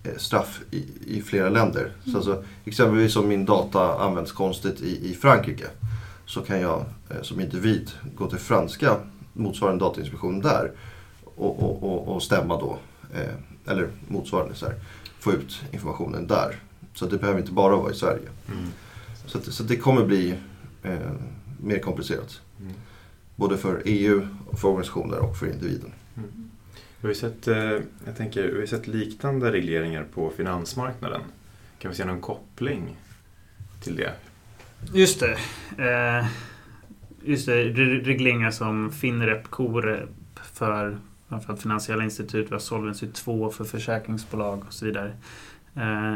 eh, 0.04 0.16
straff 0.16 0.61
i, 0.70 0.85
i 1.06 1.23
flera 1.23 1.49
länder. 1.49 1.92
Så 2.04 2.16
alltså, 2.16 2.44
exempelvis 2.64 3.16
om 3.16 3.28
min 3.28 3.44
data 3.44 3.99
används 3.99 4.32
konstigt 4.32 4.80
i, 4.80 5.11
i 5.11 5.14
Frankrike 5.14 5.66
så 6.30 6.42
kan 6.42 6.60
jag 6.60 6.84
eh, 7.10 7.22
som 7.22 7.40
individ 7.40 7.90
gå 8.14 8.30
till 8.30 8.38
franska 8.38 8.96
motsvarande 9.32 9.84
datainspektion 9.84 10.40
där 10.40 10.72
och, 11.25 11.62
och, 11.62 11.82
och, 11.82 12.14
och 12.14 12.22
stämma 12.22 12.60
då. 12.60 12.78
Eh, 13.14 13.72
eller 13.72 13.88
motsvarande 14.08 14.54
så 14.54 14.66
här, 14.66 14.75
få 15.18 15.32
ut 15.32 15.62
informationen 15.72 16.26
där. 16.26 16.56
Så 16.94 17.06
det 17.06 17.18
behöver 17.18 17.40
inte 17.40 17.52
bara 17.52 17.76
vara 17.76 17.92
i 17.92 17.94
Sverige. 17.94 18.28
Mm. 18.49 18.66
Så, 19.26 19.38
att, 19.38 19.44
så 19.44 19.62
det 19.62 19.76
kommer 19.76 20.04
bli 20.04 20.34
eh, 20.82 21.10
mer 21.60 21.78
komplicerat. 21.78 22.40
Mm. 22.60 22.72
Både 23.37 23.58
för 23.58 23.82
EU, 23.84 24.28
och 24.46 24.58
för 24.58 24.68
organisationer 24.68 25.18
och 25.18 25.37
för 25.37 25.46
individen. 25.46 25.92
Vi 27.00 27.06
har 27.08 27.14
sett, 27.14 27.49
eh, 27.49 27.56
jag 28.06 28.16
tänker, 28.16 28.42
vi 28.52 28.58
har 28.58 28.66
sett 28.66 28.87
liknande 28.87 29.52
regleringar 29.52 30.06
på 30.14 30.30
finansmarknaden. 30.37 31.20
Kan 31.78 31.90
vi 31.90 31.96
se 31.96 32.04
någon 32.04 32.20
koppling 32.20 32.96
till 33.80 33.96
det? 33.96 34.14
Just 34.92 35.20
det. 35.20 35.38
Eh, 35.78 36.26
just 37.25 37.46
det. 37.46 37.64
Regleringar 37.64 38.50
som 38.50 38.92
Finrep, 38.92 39.50
Corep 39.50 40.08
för 40.52 40.99
framförallt 41.28 41.62
finansiella 41.62 42.04
institut, 42.04 42.46
vi 42.49 42.52
har 42.52 42.58
Solvency 42.58 43.06
2 43.06 43.50
för 43.50 43.64
försäkringsbolag 43.64 44.62
och 44.66 44.72
så 44.72 44.84
vidare. 44.84 45.12
Eh, 45.76 46.14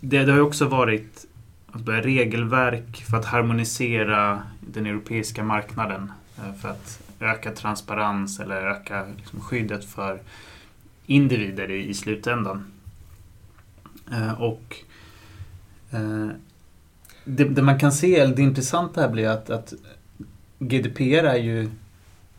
det, 0.00 0.24
det 0.24 0.30
har 0.32 0.38
ju 0.38 0.44
också 0.44 0.68
varit 0.68 1.26
alltså, 1.72 1.92
regelverk 1.92 3.04
för 3.10 3.16
att 3.16 3.24
harmonisera 3.24 4.42
den 4.60 4.86
europeiska 4.86 5.44
marknaden. 5.44 6.12
eh, 6.38 6.54
För 6.54 6.68
att 6.68 7.02
öka 7.20 7.52
transparens 7.52 8.40
eller 8.40 8.56
öka 8.56 9.06
liksom, 9.16 9.40
skyddet 9.40 9.84
för 9.84 10.20
individer 11.06 11.70
i, 11.70 11.88
i 11.88 11.94
slutändan. 11.94 12.72
Eh, 14.12 14.40
och 14.40 14.76
Eh, 15.90 16.28
det, 17.28 17.44
det 17.44 17.62
man 17.62 17.78
kan 17.78 17.92
se, 17.92 18.16
eller 18.16 18.34
det 18.34 18.42
intressanta 18.42 19.00
här 19.00 19.08
blir 19.08 19.28
att, 19.28 19.50
att 19.50 19.72
GDPR 20.58 21.24
är 21.24 21.36
ju, 21.36 21.70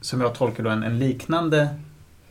som 0.01 0.22
jag 0.22 0.36
tolkar 0.36 0.63
då, 0.63 0.70
en, 0.70 0.84
en 0.84 1.00
liknande 1.00 1.70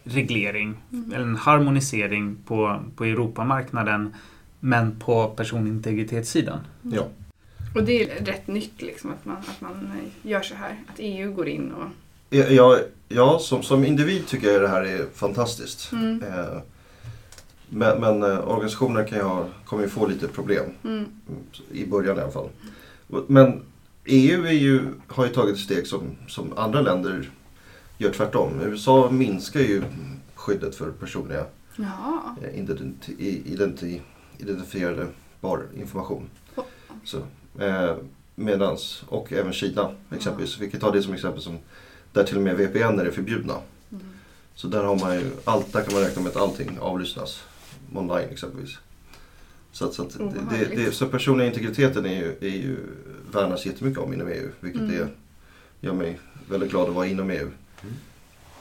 reglering, 0.04 0.74
Mm. 0.92 1.12
eller 1.12 1.24
en 1.24 1.36
harmonisering 1.36 2.36
på, 2.46 2.80
på 2.96 3.04
Europamarknaden, 3.04 4.14
men 4.60 4.98
på 4.98 5.28
personintegritetssidan. 5.28 6.58
Ja. 6.82 7.06
Och 7.74 7.82
det 7.84 8.02
är 8.02 8.24
rätt 8.24 8.46
nytt 8.46 8.82
liksom 8.82 9.10
att 9.10 9.24
man, 9.24 9.36
att 9.36 9.60
man 9.60 9.88
gör 10.22 10.42
så 10.42 10.54
här. 10.54 10.76
Att 10.88 10.94
EU 10.98 11.32
går 11.32 11.48
in 11.48 11.72
och... 11.72 11.88
Ja, 12.30 12.78
ja 13.08 13.38
som, 13.38 13.62
som 13.62 13.84
individ 13.84 14.26
tycker 14.26 14.52
jag 14.52 14.62
det 14.62 14.68
här 14.68 14.82
är 14.82 15.06
fantastiskt. 15.14 15.92
Mm. 15.92 16.22
Eh, 16.22 16.58
Men, 17.68 18.00
men 18.00 18.22
eh, 18.22 18.48
organisationer 18.48 19.04
kan 19.04 19.18
ju 19.18 19.24
ha, 19.24 19.46
kommer 19.64 19.82
ju 19.82 19.88
få 19.88 20.06
lite 20.06 20.28
problem. 20.28 20.64
Mm. 20.84 21.04
I 21.72 21.86
början 21.86 22.18
i 22.18 22.20
alla 22.20 22.30
fall. 22.30 22.48
Men 23.26 23.62
EU 24.04 24.46
ju, 24.46 24.94
har 25.06 25.26
ju 25.26 25.32
tagit 25.32 25.58
steg 25.58 25.86
som, 25.86 26.02
som 26.28 26.58
andra 26.58 26.80
länder 26.80 27.30
gör 27.98 28.12
tvärtom. 28.12 28.60
USA 28.62 29.10
minskar 29.10 29.60
ju 29.60 29.82
skyddet 30.34 30.74
för 30.74 30.90
personliga 30.90 31.44
Jaha. 31.76 32.36
eh, 32.42 32.60
identi, 32.60 33.42
identi, 33.46 34.02
identifierade 34.38 35.06
bar 35.40 35.62
information. 35.76 36.30
Oh. 36.56 36.64
Så, 37.04 37.18
eh, 37.58 37.96
medans, 38.34 39.04
och 39.08 39.32
även 39.32 39.52
Kina 39.52 39.90
exempelvis. 40.10 40.58
Vi 40.58 40.70
kan 40.70 40.80
ta 40.80 40.90
det 40.90 41.02
som 41.02 41.14
exempel 41.14 41.42
som 41.42 41.58
där 42.12 42.24
till 42.24 42.36
och 42.36 42.42
med 42.42 42.56
VPN 42.56 43.00
är 43.00 43.10
förbjudna. 43.10 43.54
Mm. 43.92 44.04
Så 44.54 44.66
där 44.68 44.84
har 44.84 44.98
man 44.98 45.14
ju, 45.14 45.30
allt, 45.44 45.72
där 45.72 45.82
kan 45.82 45.94
man 45.94 46.02
räkna 46.02 46.22
med 46.22 46.30
att 46.30 46.36
allting 46.36 46.78
avlyssnas 46.80 47.42
online 47.94 48.28
exempelvis. 48.30 48.78
Så, 49.72 49.84
att, 49.84 49.94
så, 49.94 50.02
att 50.02 50.16
Oh, 50.16 50.32
det, 50.50 50.64
det, 50.76 50.92
så 50.92 51.06
personliga 51.06 51.48
integriteten 51.48 52.06
är 52.06 52.14
ju, 52.14 52.36
är 52.40 52.56
ju 52.56 52.76
värnas 53.32 53.66
jättemycket 53.66 53.98
om 54.02 54.12
inom 54.14 54.28
EU. 54.28 54.48
Vilket 54.60 54.80
Mm. 54.82 54.92
det 54.96 55.08
gör 55.86 55.92
mig 55.94 56.18
väldigt 56.50 56.70
glad 56.70 56.88
att 56.88 56.94
vara 56.94 57.06
inom 57.06 57.30
EU. 57.30 57.50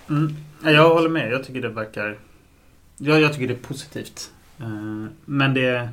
Mm. 0.09 0.33
Ja, 0.63 0.71
Jag 0.71 0.93
håller 0.93 1.09
med. 1.09 1.31
Jag 1.31 1.43
tycker 1.43 1.61
det 1.61 1.69
verkar... 1.69 2.17
Ja, 2.97 3.19
jag 3.19 3.33
tycker 3.33 3.47
det 3.47 3.53
är 3.53 3.67
positivt. 3.67 4.31
Eh, 4.59 5.05
Men 5.25 5.53
det... 5.53 5.89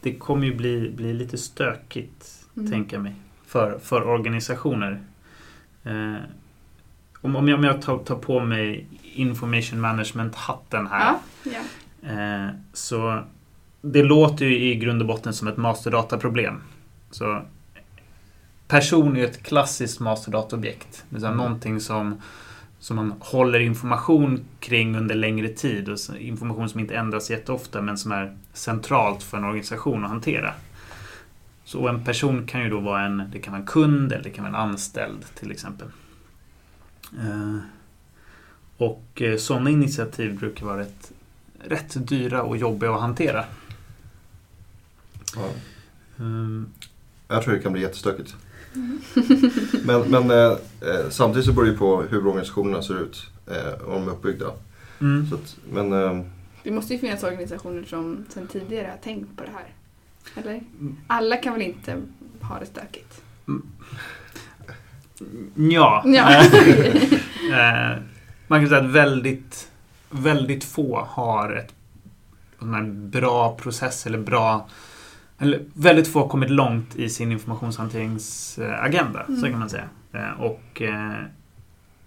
Det 0.00 0.14
kommer 0.14 0.46
ju 0.46 0.54
bli, 0.54 0.90
bli 0.96 1.12
lite 1.14 1.38
stökigt, 1.38 2.40
Mm. 2.56 2.70
tänker 2.70 2.96
jag 2.96 3.02
mig. 3.02 3.14
För, 3.46 3.78
för 3.78 4.02
organisationer. 4.08 5.02
Eh, 5.84 6.14
Om, 7.20 7.36
om 7.36 7.48
jag, 7.48 7.58
om 7.58 7.64
jag 7.64 7.82
tar, 7.82 7.98
tar 7.98 8.16
på 8.16 8.40
mig 8.40 8.86
information 9.02 9.80
management-hatten 9.80 10.86
här. 10.86 11.00
Ja, 11.12 11.20
Eh, 12.02 12.48
så 12.72 13.24
det 13.82 14.02
låter 14.02 14.44
ju 14.46 14.58
i 14.58 14.74
grund 14.74 15.00
och 15.02 15.08
botten 15.08 15.34
som 15.34 15.48
ett 15.48 15.56
masterdataproblem. 15.56 16.60
Så 17.10 17.42
person 18.68 19.16
är 19.16 19.24
ett 19.24 19.42
klassiskt 19.42 20.00
masterdataobjekt. 20.00 21.04
Det 21.08 21.16
är 21.16 21.24
Mm. 21.24 21.36
någonting 21.36 21.80
som, 21.80 22.20
som 22.78 22.96
man 22.96 23.14
håller 23.20 23.60
information 23.60 24.44
kring 24.60 24.96
under 24.96 25.14
längre 25.14 25.48
tid. 25.48 25.88
Och 25.88 25.98
information 26.18 26.68
som 26.68 26.80
inte 26.80 26.94
ändras 26.96 27.30
jätteofta 27.30 27.82
men 27.82 27.98
som 27.98 28.12
är 28.12 28.36
centralt 28.52 29.22
för 29.22 29.38
en 29.38 29.44
organisation 29.44 30.04
att 30.04 30.10
hantera. 30.10 30.52
Så 31.64 31.88
en 31.88 32.04
person 32.04 32.46
kan 32.46 32.60
ju 32.62 32.70
då 32.70 32.80
vara 32.80 33.02
en, 33.02 33.22
det 33.32 33.38
kan 33.38 33.52
vara 33.52 33.60
en 33.60 33.66
kund 33.66 34.12
eller 34.12 34.24
det 34.24 34.30
kan 34.30 34.44
vara 34.44 34.56
en 34.62 34.68
anställd 34.70 35.24
till 35.34 35.50
exempel. 35.50 35.88
Eh, 37.18 37.56
och 38.76 39.22
eh, 39.22 39.36
sådana 39.36 39.70
initiativ 39.70 40.38
brukar 40.38 40.66
vara 40.66 40.78
rätt, 40.78 41.12
rätt 41.66 42.08
dyra 42.08 42.42
och 42.42 42.56
jobbiga 42.56 42.94
att 42.94 43.00
hantera. 43.00 43.44
Ja. 45.36 45.48
Mm, 46.18 46.66
Jag 47.28 47.42
tror 47.42 47.54
det 47.54 47.60
kan 47.60 47.72
bli 47.72 47.82
jättestökigt. 47.82 48.34
Mm. 48.74 49.00
Men, 49.84 50.00
men 50.00 50.30
eh, 50.30 50.46
eh, 50.80 51.08
samtidigt 51.10 51.46
så 51.46 51.52
beror 51.52 51.64
det 51.64 51.70
ju 51.70 51.76
på 51.78 52.02
hur 52.02 52.26
organisationerna 52.26 52.82
ser 52.82 53.02
ut. 53.02 53.26
Eh, 53.46 53.72
och 53.84 53.92
de 53.94 54.08
är 54.08 54.12
uppbyggda. 54.12 54.46
mm. 55.00 55.26
Så 55.30 55.34
att, 55.34 55.56
men 55.72 55.92
eh, 55.92 56.20
Det 56.62 56.70
måste 56.70 56.92
ju 56.94 56.98
finnas 56.98 57.22
organisationer 57.22 57.84
som 57.84 58.24
sedan 58.28 58.46
tidigare 58.46 58.86
har 58.86 58.96
tänkt 58.96 59.36
på 59.36 59.42
det 59.44 59.50
här. 59.54 59.66
Eller? 60.42 60.54
Mm. 60.80 60.96
Alla 61.06 61.36
kan 61.36 61.52
väl 61.52 61.62
inte 61.62 62.02
ha 62.40 62.58
det 62.58 62.66
stökigt? 62.66 63.20
Ja. 65.56 66.02
Ja. 66.06 66.42
Eh, 67.52 67.98
Man 68.48 68.60
kan 68.60 68.68
säga 68.68 68.80
att 68.80 68.90
väldigt, 68.90 69.70
väldigt 70.14 70.64
få 70.64 71.04
har 71.10 71.52
ett 71.52 71.74
bra 73.10 73.56
process 73.56 74.06
eller 74.06 74.18
bra 74.18 74.68
eller 75.38 75.64
väldigt 75.74 76.08
få 76.08 76.20
har 76.20 76.28
kommit 76.28 76.50
långt 76.50 76.96
i 76.96 77.08
sin 77.08 77.32
informationshanteringsagenda, 77.32 79.24
så 79.26 79.32
Mm. 79.32 79.50
kan 79.50 79.58
man 79.58 79.70
säga. 79.70 79.88
Eh, 80.12 80.40
Och 80.40 80.82
eh, 80.82 81.12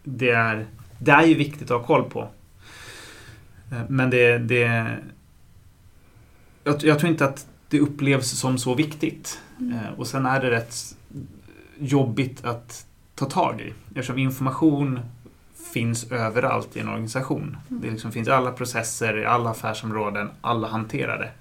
det 0.04 0.30
är, 0.30 0.66
det 1.00 1.12
är 1.12 1.26
ju 1.26 1.34
viktigt 1.36 1.72
att 1.72 1.80
ha 1.80 1.88
koll 1.88 2.04
på. 2.10 2.28
Eh, 3.72 3.78
Men 3.90 4.10
det, 4.10 4.38
det 4.38 4.98
jag, 6.64 6.84
jag 6.84 7.00
tror 7.00 7.12
inte 7.12 7.26
att 7.26 7.48
det 7.70 7.80
upplevs 7.80 8.30
som 8.40 8.58
så 8.58 8.76
viktigt. 8.76 9.42
Mm. 9.60 9.78
Och 9.98 10.08
sen 10.08 10.26
är 10.26 10.42
det 10.42 10.50
rätt 10.52 10.76
jobbigt 11.80 12.46
att 12.46 12.86
ta 13.16 13.26
tag 13.26 13.62
i. 13.62 13.74
Eftersom 13.90 14.18
information 14.18 15.00
finns 15.78 16.12
överallt 16.12 16.78
i 16.78 16.80
en 16.80 16.90
organisation. 16.90 17.58
Det 17.68 17.90
liksom 17.92 18.12
finns 18.12 18.28
alla 18.28 18.52
processer, 18.52 19.18
i 19.18 19.26
alla 19.26 19.50
affärsområden, 19.50 20.30
alla 20.42 20.68
hanterar 20.68 21.20
det. 21.20 21.32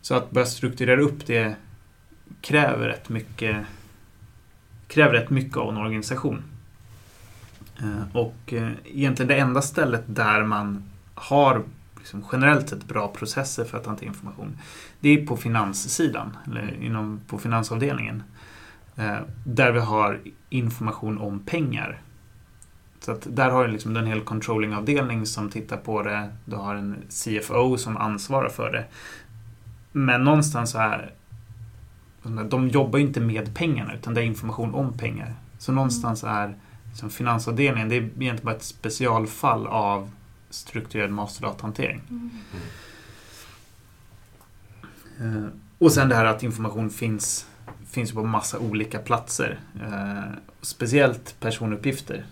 Så 0.00 0.14
att 0.14 0.30
börja 0.30 0.46
strukturera 0.46 1.00
upp 1.00 1.26
det 1.26 1.56
kräver 2.40 2.88
rätt 2.88 3.08
mycket, 3.08 3.56
kräver 4.86 5.12
rätt 5.12 5.30
mycket 5.30 5.56
av 5.56 5.68
en 5.68 5.76
organisation. 5.76 6.42
Eh, 7.78 8.16
Och 8.16 8.52
eh, 8.52 8.70
egentligen 8.84 9.28
det 9.28 9.36
enda 9.38 9.62
stället 9.62 10.02
där 10.06 10.42
man 10.44 10.82
har 11.14 11.62
liksom 11.98 12.24
generellt 12.32 12.68
sett 12.68 12.84
bra 12.84 13.08
processer 13.08 13.64
för 13.64 13.78
att 13.78 13.86
hantera 13.86 14.08
information, 14.08 14.58
det 15.00 15.08
är 15.08 15.26
på 15.26 15.36
finanssidan, 15.36 16.36
eller 16.46 16.76
inom, 16.82 17.20
på 17.26 17.38
finansavdelningen. 17.38 18.22
Eh, 18.96 19.18
Där 19.44 19.72
vi 19.72 19.80
har 19.80 20.20
information 20.50 21.18
om 21.18 21.40
pengar. 21.40 22.00
Så 23.00 23.12
att 23.12 23.26
där 23.36 23.50
har 23.50 23.66
du 23.66 23.72
liksom 23.72 23.96
en 23.96 24.06
hel 24.06 24.20
controllingavdelning 24.20 25.26
som 25.26 25.50
tittar 25.50 25.76
på 25.76 26.02
det. 26.02 26.28
Du 26.44 26.56
har 26.56 26.74
en 26.74 26.96
CFO 27.08 27.76
som 27.76 27.96
ansvarar 27.96 28.48
för 28.48 28.72
det. 28.72 28.84
Men 29.92 30.24
någonstans 30.24 30.70
så 30.70 30.78
här 30.78 31.12
de 32.48 32.68
jobbar 32.68 32.98
ju 32.98 33.04
inte 33.06 33.20
med 33.20 33.54
pengarna 33.54 33.94
utan 33.94 34.14
det 34.14 34.20
är 34.20 34.24
information 34.24 34.74
om 34.74 34.98
pengar. 34.98 35.34
Så 35.58 35.72
någonstans 35.72 36.24
är 36.24 36.56
liksom 36.90 37.10
finansavdelningen 37.10 37.88
det 37.88 37.94
är 37.96 38.00
egentligen 38.00 38.44
bara 38.44 38.54
ett 38.54 38.62
specialfall 38.62 39.66
av 39.66 40.10
strukturerad 40.50 41.10
masterdatahantering. 41.10 42.02
Mm. 42.10 42.30
Eh, 45.20 45.48
Och 45.78 45.92
sen 45.92 46.08
det 46.08 46.14
här 46.14 46.24
att 46.24 46.42
information 46.42 46.90
finns, 46.90 47.46
finns 47.86 48.12
på 48.12 48.24
massa 48.24 48.58
olika 48.58 48.98
platser. 48.98 49.58
Eh, 49.80 50.32
speciellt 50.60 51.36
personuppgifter. 51.40 52.24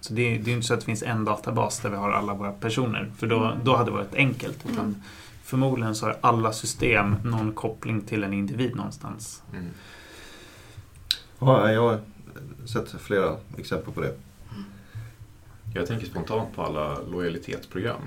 Så 0.00 0.12
det, 0.14 0.22
det 0.22 0.44
är 0.44 0.48
ju 0.48 0.52
inte 0.54 0.66
så 0.66 0.74
att 0.74 0.80
det 0.80 0.86
finns 0.86 1.02
en 1.02 1.24
databas 1.24 1.80
där 1.80 1.90
vi 1.90 1.96
har 1.96 2.10
alla 2.10 2.34
våra 2.34 2.52
personer. 2.52 3.10
För 3.18 3.26
då, 3.26 3.44
Mm. 3.44 3.58
då 3.64 3.76
hade 3.76 3.90
det 3.90 3.94
varit 3.96 4.14
enkelt. 4.14 4.58
Utan 4.70 4.84
Mm. 4.84 5.02
Förmodligen 5.42 5.94
så 5.94 6.06
har 6.06 6.16
alla 6.20 6.52
system 6.52 7.16
någon 7.24 7.52
koppling 7.52 8.00
till 8.00 8.24
en 8.24 8.32
individ 8.32 8.76
någonstans. 8.76 9.42
Mm. 9.52 9.64
ja, 11.38 11.72
jag 11.72 11.80
har 11.82 12.00
sett 12.66 12.90
flera 13.00 13.36
exempel 13.58 13.92
på 13.94 14.00
det. 14.00 14.14
Jag 15.74 15.86
tänker 15.86 16.06
spontant 16.06 16.54
på 16.56 16.62
alla 16.62 16.98
lojalitetsprogram 17.10 18.00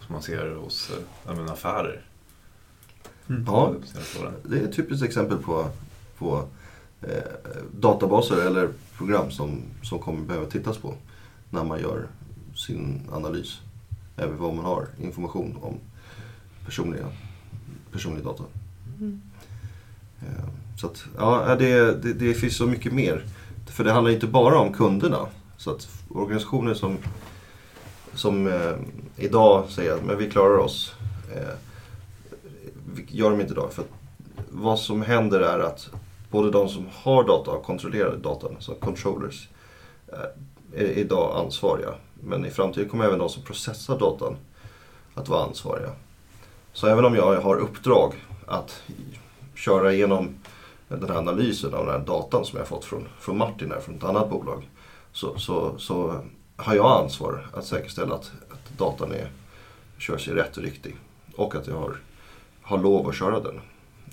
som 0.00 0.12
man 0.12 0.22
ser 0.22 0.54
hos 0.54 0.90
eh, 0.90 0.96
ja, 1.26 1.34
men 1.34 1.48
affärer. 1.48 2.00
Mm. 3.28 3.44
Ja, 3.46 3.74
det 4.42 4.58
är 4.60 4.64
ett 4.64 4.76
typiskt 4.76 5.04
exempel 5.06 5.38
på, 5.38 5.68
på 6.18 6.48
eh, 7.02 7.08
databaser 7.72 8.46
eller 8.46 8.68
program 8.96 9.30
som, 9.30 9.62
som 9.82 9.98
kommer 9.98 10.20
behöva 10.26 10.46
tittas 10.46 10.78
på 10.78 10.94
när 11.50 11.64
man 11.64 11.80
gör 11.80 12.06
sin 12.54 13.00
analys. 13.12 13.60
Även 14.16 14.38
vad 14.38 14.54
man 14.54 14.64
har 14.64 14.86
information 15.00 15.58
om 15.62 15.74
personliga, 16.64 17.06
personlig 17.92 18.24
data. 18.24 18.44
Mm. 18.98 19.20
Eh, 20.20 20.48
Så 20.76 20.86
att, 20.86 21.04
ja, 21.16 21.56
det, 21.58 22.02
det, 22.02 22.12
det 22.12 22.34
finns 22.34 22.56
så 22.56 22.66
mycket 22.66 22.92
mer. 22.92 23.24
För 23.66 23.84
det 23.84 23.92
handlar 23.92 24.12
inte 24.12 24.26
bara 24.26 24.58
om 24.58 24.72
kunderna. 24.72 25.26
Så 25.56 25.70
att 25.70 25.88
organisationer 26.08 26.74
som, 26.74 26.96
som 28.14 28.46
eh, 28.46 28.72
idag 29.16 29.70
säger 29.70 29.94
att 29.94 30.04
men 30.04 30.18
vi 30.18 30.30
klarar 30.30 30.58
oss. 30.58 30.94
Eh, 31.34 31.54
gör 33.08 33.30
de 33.30 33.40
inte 33.40 33.52
idag. 33.52 33.72
För 33.72 33.84
vad 34.50 34.78
som 34.78 35.02
händer 35.02 35.40
är 35.40 35.58
att 35.58 35.90
både 36.30 36.50
de 36.50 36.68
som 36.68 36.86
har 36.92 37.24
data 37.24 37.50
och 37.50 37.64
kontrollerar 37.64 38.16
datan, 38.16 38.54
alltså 38.54 38.74
controllers, 38.74 39.48
eh, 40.08 40.18
är 40.76 40.98
idag 40.98 41.36
ansvariga. 41.36 41.94
Men 42.14 42.44
i 42.44 42.50
framtiden 42.50 42.88
kommer 42.88 43.04
även 43.04 43.18
de 43.18 43.28
som 43.28 43.42
processar 43.42 43.98
datan 43.98 44.36
att 45.14 45.28
vara 45.28 45.44
ansvariga. 45.44 45.90
Så 46.72 46.86
även 46.86 47.04
om 47.04 47.14
jag 47.14 47.40
har 47.40 47.56
uppdrag 47.56 48.14
att 48.46 48.82
köra 49.54 49.92
igenom 49.92 50.34
den 50.88 51.08
här 51.08 51.16
analysen 51.16 51.74
av 51.74 51.86
den 51.86 51.94
här 51.94 52.06
datan 52.06 52.44
som 52.44 52.58
jag 52.58 52.68
fått 52.68 52.84
från, 52.84 53.08
från 53.20 53.38
Martin 53.38 53.70
här, 53.70 53.80
från 53.80 53.96
ett 53.96 54.04
annat 54.04 54.30
bolag. 54.30 54.68
Så, 55.12 55.38
så, 55.38 55.78
så 55.78 56.20
har 56.56 56.74
jag 56.74 57.02
ansvar 57.02 57.46
att 57.54 57.64
säkerställa 57.64 58.14
att, 58.14 58.32
att 58.50 58.78
datan 58.78 59.12
är, 59.12 59.30
körs 59.98 60.28
i 60.28 60.30
rätt 60.30 60.56
och 60.56 60.62
riktig. 60.62 60.96
Och 61.36 61.54
att 61.54 61.66
jag 61.66 61.74
har, 61.74 61.96
har 62.62 62.78
lov 62.78 63.08
att 63.08 63.14
köra 63.14 63.40
den. 63.40 63.60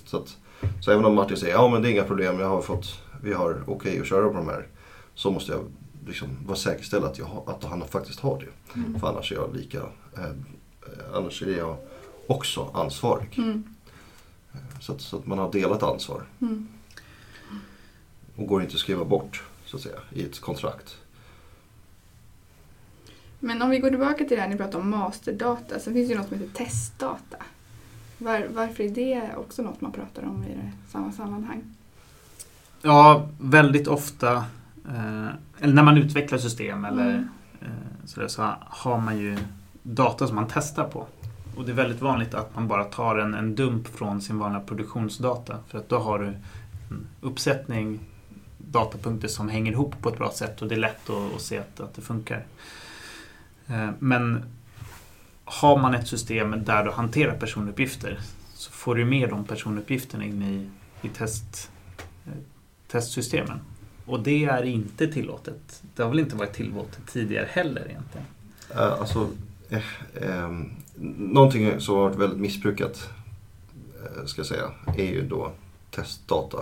Så, 0.05 0.17
att, 0.17 0.37
så 0.81 0.91
även 0.91 1.05
om 1.05 1.15
Martin 1.15 1.37
säger 1.37 1.53
ja 1.53 1.69
men 1.69 1.81
det 1.81 1.89
är 1.89 1.91
inga 1.91 2.03
problem, 2.03 2.39
jag 2.39 2.49
har 2.49 2.61
fått, 2.61 2.99
vi 3.21 3.33
har 3.33 3.51
okej 3.51 3.73
okay 3.73 3.99
att 3.99 4.07
köra 4.07 4.27
på 4.27 4.33
de 4.33 4.47
här. 4.47 4.67
Så 5.15 5.31
måste 5.31 5.51
jag 5.51 5.61
liksom 6.07 6.29
vara 6.45 6.57
säkerställd 6.57 7.05
att, 7.05 7.17
jag 7.17 7.25
har, 7.25 7.43
att 7.47 7.63
han 7.63 7.87
faktiskt 7.87 8.19
har 8.19 8.39
det. 8.39 8.79
Mm. 8.79 8.99
För 8.99 9.07
annars 9.07 9.31
är 9.31 9.35
jag 9.35 9.55
lika, 9.55 9.77
eh, 10.17 10.31
annars 11.13 11.41
är 11.41 11.57
jag 11.57 11.77
också 12.27 12.71
ansvarig. 12.73 13.37
Mm. 13.37 13.63
Så, 14.81 14.93
att, 14.93 15.01
så 15.01 15.17
att 15.17 15.25
man 15.25 15.37
har 15.37 15.51
delat 15.51 15.83
ansvar. 15.83 16.23
Mm. 16.41 16.67
Och 18.35 18.47
går 18.47 18.61
inte 18.61 18.73
att 18.73 18.79
skriva 18.79 19.05
bort 19.05 19.43
så 19.65 19.77
att 19.77 19.83
säga 19.83 19.99
i 20.13 20.23
ett 20.23 20.39
kontrakt. 20.39 20.97
Men 23.39 23.61
om 23.61 23.69
vi 23.69 23.79
går 23.79 23.89
tillbaka 23.89 24.17
till 24.17 24.37
det 24.37 24.41
här 24.41 24.49
ni 24.49 24.57
pratade 24.57 24.77
om 24.77 24.89
masterdata 24.89 25.79
så 25.79 25.93
finns 25.93 26.07
det 26.07 26.13
ju 26.13 26.19
något 26.19 26.29
som 26.29 26.39
heter 26.39 26.53
testdata. 26.53 27.37
Var, 28.17 28.47
varför 28.53 28.83
är 28.83 28.89
det 28.89 29.35
också 29.37 29.61
något 29.61 29.81
man 29.81 29.91
pratar 29.91 30.23
om 30.23 30.43
i 30.43 30.47
det, 30.47 30.71
samma 30.91 31.11
sammanhang? 31.11 31.63
Ja, 32.81 33.29
väldigt 33.39 33.87
ofta, 33.87 34.35
eh, 34.35 34.43
eller 35.59 35.73
när 35.73 35.83
man 35.83 35.97
utvecklar 35.97 36.37
system 36.37 36.85
eller 36.85 37.09
Mm. 37.09 37.27
eh, 37.61 38.05
sådär, 38.05 38.27
så 38.27 38.49
har 38.61 38.97
man 38.99 39.17
ju 39.17 39.37
data 39.83 40.27
som 40.27 40.35
man 40.35 40.47
testar 40.53 40.83
på. 40.87 41.07
Och 41.55 41.65
det 41.65 41.71
är 41.71 41.75
väldigt 41.75 42.01
vanligt 42.01 42.33
att 42.33 42.55
man 42.55 42.67
bara 42.67 42.83
tar 42.83 43.17
en, 43.17 43.33
en 43.33 43.55
dump 43.55 43.87
från 43.87 44.21
sin 44.21 44.37
vanliga 44.39 44.61
produktionsdata. 44.61 45.57
För 45.67 45.77
att 45.77 45.89
då 45.89 45.97
har 45.99 46.19
du 46.19 46.25
en 46.27 47.07
uppsättning 47.21 47.99
datapunkter 48.57 49.27
som 49.27 49.49
hänger 49.49 49.71
ihop 49.71 50.01
på 50.01 50.09
ett 50.09 50.17
bra 50.17 50.31
sätt 50.31 50.61
och 50.61 50.67
det 50.67 50.75
är 50.75 50.79
lätt 50.79 51.09
att, 51.09 51.35
att 51.35 51.41
se 51.41 51.57
att, 51.57 51.79
att 51.79 51.93
det 51.95 52.01
funkar. 52.01 52.45
Eh, 53.67 53.89
Men 53.99 54.43
har 55.45 55.77
man 55.81 55.93
ett 55.93 56.07
system 56.07 56.63
där 56.63 56.83
du 56.85 56.91
hanterar 56.91 57.35
personuppgifter 57.35 58.19
så 58.53 58.71
får 58.71 58.95
du 58.95 59.05
med 59.05 59.29
de 59.29 59.43
personuppgifterna 59.45 60.23
in 60.25 60.41
i, 60.43 60.69
i 61.07 61.09
test, 61.09 61.71
eh, 62.25 62.31
testsystemen. 62.87 63.59
Och 64.05 64.19
det 64.19 64.45
är 64.45 64.63
inte 64.63 65.07
tillåtet. 65.07 65.83
Det 65.95 66.03
har 66.03 66.09
väl 66.09 66.19
inte 66.19 66.35
varit 66.35 66.53
tillåtet 66.53 67.07
tidigare 67.07 67.47
heller 67.51 67.85
egentligen. 67.89 68.27
Eh, 68.69 68.99
Alltså, 68.99 69.29
eh, 69.69 69.81
eh, 70.15 70.49
någonting 71.17 71.81
som 71.81 71.95
har 71.95 72.03
varit 72.03 72.17
väldigt 72.17 72.39
missbrukat 72.39 73.09
eh, 74.03 74.25
ska 74.25 74.39
jag 74.39 74.47
säga, 74.47 74.71
är 74.97 75.05
ju 75.05 75.27
då 75.27 75.51
testdata. 75.91 76.57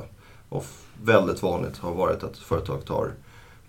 Och 0.49 0.65
väldigt 1.03 1.43
vanligt 1.43 1.77
har 1.77 1.93
varit 1.93 2.23
att 2.23 2.37
företag 2.37 2.85
tar 2.85 3.11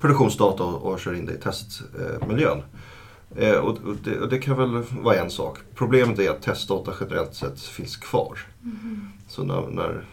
produktionsdata 0.01 0.65
och, 0.65 0.93
och 0.93 1.01
kör 1.01 1.15
in 1.15 1.27
det 1.27 1.33
i 1.33 1.39
testmiljön. 1.39 2.63
Eh, 3.37 3.55
och, 3.55 3.79
och, 3.79 3.97
det, 4.05 4.21
och 4.21 4.29
det 4.29 4.39
kan 4.39 4.57
väl 4.57 4.83
vara 5.03 5.17
en 5.17 5.31
sak. 5.31 5.59
Problemet 5.75 6.19
är 6.19 6.31
att 6.31 6.43
testdata 6.43 6.93
generellt 7.01 7.35
sett 7.35 7.61
finns 7.61 7.97
kvar. 7.97 8.39
Så 9.29 9.45
när, 9.45 9.67
när 9.71 10.05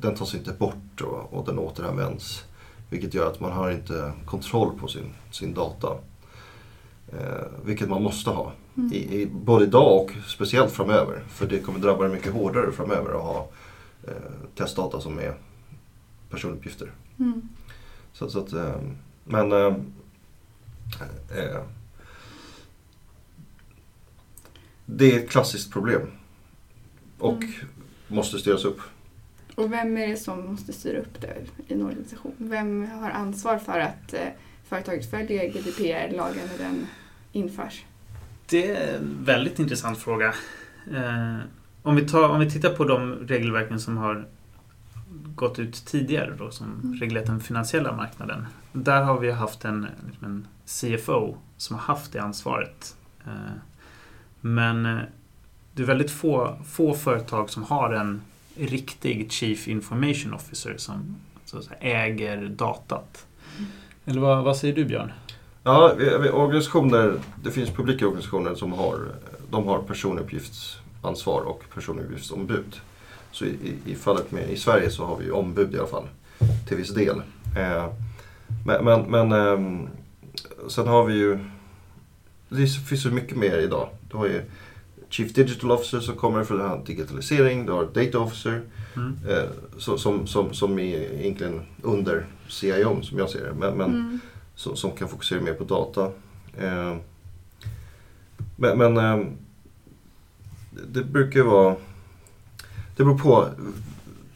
den 0.00 0.14
tas 0.14 0.34
inte 0.34 0.52
bort 0.52 1.00
och, 1.00 1.32
och 1.32 1.46
den 1.46 1.58
återanvänds. 1.58 2.44
Vilket 2.90 3.14
gör 3.14 3.30
att 3.30 3.40
man 3.40 3.52
har 3.52 3.70
inte 3.70 4.12
kontroll 4.24 4.78
på 4.78 4.88
sin, 4.88 5.14
sin 5.30 5.54
data. 5.54 5.98
Eh, 7.12 7.46
vilket 7.64 7.88
man 7.88 8.02
måste 8.02 8.30
ha. 8.30 8.52
Mm. 8.76 8.92
I, 8.92 8.96
i, 8.96 9.26
både 9.26 9.64
idag 9.64 10.00
och 10.00 10.10
speciellt 10.26 10.72
framöver. 10.72 11.22
För 11.28 11.46
det 11.46 11.58
kommer 11.58 11.78
drabba 11.78 12.02
dig 12.04 12.12
mycket 12.12 12.32
hårdare 12.32 12.72
framöver 12.72 13.14
att 13.14 13.22
ha 13.22 13.48
eh, 14.08 14.12
testdata 14.54 15.00
som 15.00 15.18
är 15.18 15.34
personuppgifter. 16.30 16.90
Mm. 17.18 17.48
Så, 18.12 18.30
så 18.30 18.38
att, 18.38 18.52
eh, 18.52 18.74
men 19.24 19.52
eh, 19.52 19.74
eh, 21.36 21.62
det 24.86 25.12
är 25.12 25.18
ett 25.18 25.30
klassiskt 25.30 25.72
problem. 25.72 26.02
Och 27.18 27.42
Mm. 27.42 27.52
måste 28.08 28.38
styras 28.38 28.64
upp. 28.64 28.80
Och 29.56 29.72
vem 29.72 29.96
är 29.96 30.06
det 30.08 30.16
som 30.16 30.46
måste 30.46 30.72
styra 30.72 30.98
upp 30.98 31.20
det 31.20 31.36
i 31.68 31.74
en 31.74 31.82
organisation? 31.82 32.34
Vem 32.36 32.90
har 32.90 33.10
ansvar 33.10 33.58
för 33.58 33.78
att 33.78 34.12
eh, 34.14 34.20
företaget 34.68 35.10
följer 35.10 35.48
GDPR-lagen 35.52 36.48
när 36.52 36.64
den 36.64 36.86
införs? 37.32 37.84
Det 38.46 38.70
är 38.70 38.96
en 38.96 39.24
väldigt 39.24 39.58
intressant 39.58 39.98
fråga. 39.98 40.34
Eh, 40.94 41.36
om, 41.82 41.96
vi 41.96 42.08
tar, 42.08 42.28
om 42.28 42.40
vi 42.40 42.50
tittar 42.50 42.74
på 42.74 42.84
de 42.84 43.12
regelverken 43.14 43.80
som 43.80 43.96
har 43.96 44.28
gått 45.34 45.58
ut 45.58 45.86
tidigare 45.86 46.34
då, 46.38 46.50
som 46.50 46.80
Mm. 46.84 47.00
reglerat 47.00 47.26
den 47.26 47.40
finansiella 47.40 47.96
marknaden. 47.96 48.46
Där 48.72 49.02
har 49.02 49.20
vi 49.20 49.30
haft 49.30 49.64
en, 49.64 49.86
liksom 50.06 50.24
en 50.26 50.46
CFO 50.66 51.36
som 51.56 51.76
har 51.76 51.82
haft 51.82 52.12
det 52.12 52.18
ansvaret. 52.18 52.96
Eh, 53.26 53.32
men 54.40 54.82
det 55.74 55.82
är 55.82 55.86
väldigt 55.86 56.10
få, 56.10 56.58
få 56.66 56.94
företag 56.94 57.50
som 57.50 57.62
har 57.62 57.92
en 57.92 58.20
riktig 58.56 59.32
Chief 59.32 59.68
Information 59.68 60.34
Officer 60.34 60.74
som 60.76 61.16
så 61.44 61.58
att 61.58 61.64
säga, 61.64 61.78
äger 61.80 62.48
datat. 62.48 63.26
Eller 64.04 64.20
vad, 64.20 64.44
vad 64.44 64.56
säger 64.56 64.74
du 64.74 64.84
Björn? 64.84 65.12
Ja, 65.62 65.92
organisationer, 66.32 67.14
det 67.42 67.50
finns 67.50 67.70
publika 67.70 68.06
organisationer 68.06 68.54
som 68.54 68.72
har, 68.72 68.98
de 69.50 69.66
har 69.66 69.78
personuppgiftsansvar 69.78 71.40
och 71.40 71.64
personuppgiftsombud. 71.74 72.80
Så 73.32 73.44
i, 73.44 73.48
i, 73.48 73.92
i 73.92 73.94
fallet 73.94 74.32
med, 74.32 74.50
i 74.50 74.56
Sverige 74.56 74.90
så 74.90 75.04
har 75.04 75.16
vi 75.16 75.24
ju 75.24 75.30
ombud 75.30 75.74
i 75.74 75.78
alla 75.78 75.86
fall, 75.86 76.08
till 76.68 76.76
viss 76.76 76.94
del. 76.94 77.22
Eh, 77.56 77.86
men 78.64 78.84
men, 78.84 79.02
men 79.02 79.32
ehm, 79.32 79.88
sen 80.68 80.86
har 80.86 81.04
vi 81.04 81.14
ju, 81.14 81.38
det 82.48 82.66
finns 82.66 83.06
ju 83.06 83.10
mycket 83.10 83.36
mer 83.36 83.58
idag. 83.58 83.88
Du 84.10 84.16
har 84.16 84.26
ju 84.26 84.42
Chief 85.16 85.34
Digital 85.34 85.70
Officer 85.70 86.00
som 86.00 86.16
kommer 86.16 86.44
för 86.44 86.58
den 86.58 86.68
här 86.68 86.80
digitalisering, 86.86 87.66
du 87.66 87.72
har 87.72 87.84
Data 87.84 88.18
Officer 88.18 88.62
Mm. 88.96 89.16
eh, 89.28 89.44
så, 89.78 89.98
som, 89.98 90.26
som, 90.26 90.54
som 90.54 90.78
är 90.78 91.20
egentligen 91.20 91.60
under 91.82 92.26
CIO 92.48 93.02
som 93.02 93.18
jag 93.18 93.30
ser 93.30 93.44
det. 93.44 93.54
Men, 93.54 93.74
men 93.76 93.90
Mm. 93.90 94.20
som, 94.54 94.76
som 94.76 94.90
kan 94.90 95.08
fokusera 95.08 95.40
mer 95.40 95.52
på 95.54 95.64
data. 95.64 96.04
Eh, 96.58 96.96
men 98.56 98.78
men 98.78 98.96
eh, 98.96 99.26
det, 100.70 101.00
det 101.00 101.04
brukar 101.04 101.40
ju 101.40 101.46
vara... 101.46 101.76
Det 102.96 103.04
beror 103.04 103.18
på. 103.18 103.48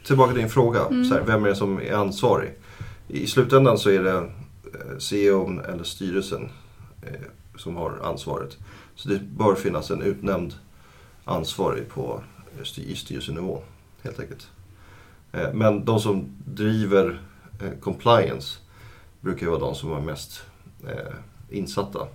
Tillbaka 0.06 0.32
till 0.32 0.40
din 0.40 0.50
fråga. 0.50 0.80
Mm. 0.86 1.04
Så 1.04 1.14
här, 1.14 1.22
vem 1.22 1.44
är 1.44 1.48
det 1.48 1.56
som 1.56 1.80
är 1.80 1.92
ansvarig? 1.92 2.50
I 3.08 3.26
slutändan 3.26 3.78
så 3.78 3.90
är 3.90 4.02
det 4.02 4.16
eh, 4.16 4.98
CEO 4.98 5.60
eller 5.60 5.84
styrelsen 5.84 6.48
eh, 7.02 7.20
som 7.56 7.76
har 7.76 7.98
ansvaret. 8.04 8.58
Så 8.94 9.08
det 9.08 9.20
bör 9.38 9.54
finnas 9.54 9.90
en 9.90 10.02
utnämnd 10.02 10.54
ansvarig 11.24 11.88
på, 11.88 12.22
eh, 12.59 12.78
i 12.78 12.96
styrelsenivå 12.96 13.62
helt 14.02 14.20
enkelt. 14.20 14.48
Eh, 15.33 15.52
men 15.52 15.85
de 15.85 16.00
som 16.00 16.28
driver 16.44 17.20
eh, 17.62 17.78
compliance 17.80 18.59
brukar 19.20 19.46
ju 19.46 19.50
vara 19.50 19.61
de 19.61 19.74
som 19.74 19.92
är 19.92 20.00
mest 20.00 20.42
insatta 21.50 22.06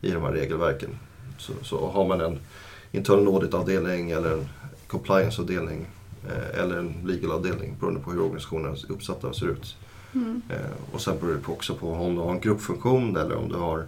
i 0.00 0.10
de 0.10 0.22
här 0.22 0.32
regelverken. 0.32 0.90
Så, 1.38 1.52
så 1.62 1.90
har 1.90 2.08
man 2.08 2.20
en 2.20 2.38
internal 2.92 3.26
audit-avdelning 3.26 4.10
eller 4.10 4.32
en 4.32 4.48
compliance-avdelning 4.86 5.86
eller 6.54 6.76
en 6.76 6.94
legal-avdelning 7.04 7.76
beroende 7.80 8.00
på 8.00 8.12
hur 8.12 8.20
organisationen 8.20 8.72
är 8.72 8.92
uppsatta 8.92 9.32
ser 9.32 9.46
ut. 9.46 9.76
Mm. 10.14 10.42
Och 10.92 11.00
sen 11.00 11.18
beror 11.20 11.34
det 11.34 11.52
också 11.52 11.74
på 11.74 11.92
om 11.92 12.14
du 12.14 12.20
har 12.20 12.30
en 12.30 12.40
gruppfunktion 12.40 13.16
eller 13.16 13.36
om 13.36 13.48
du 13.48 13.54
har 13.54 13.86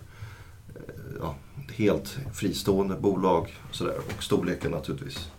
helt 1.73 2.19
fristående 2.35 2.95
bolag 2.95 3.55
och, 3.69 3.75
sådär, 3.77 3.95
och 4.17 4.23
storleken 4.23 4.71
naturligtvis. 4.71 5.31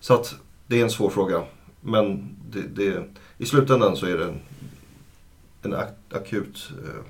Så 0.00 0.14
att 0.14 0.34
det 0.66 0.80
är 0.80 0.84
en 0.84 0.90
svår 0.90 1.10
fråga. 1.10 1.42
Men 1.80 2.36
det, 2.50 2.60
det, 2.60 3.04
i 3.38 3.46
slutändan 3.46 3.96
så 3.96 4.06
är 4.06 4.18
det 4.18 4.24
en, 4.24 4.40
en 5.62 5.74
ak- 5.74 6.16
akut 6.16 6.72
eh, 6.84 7.04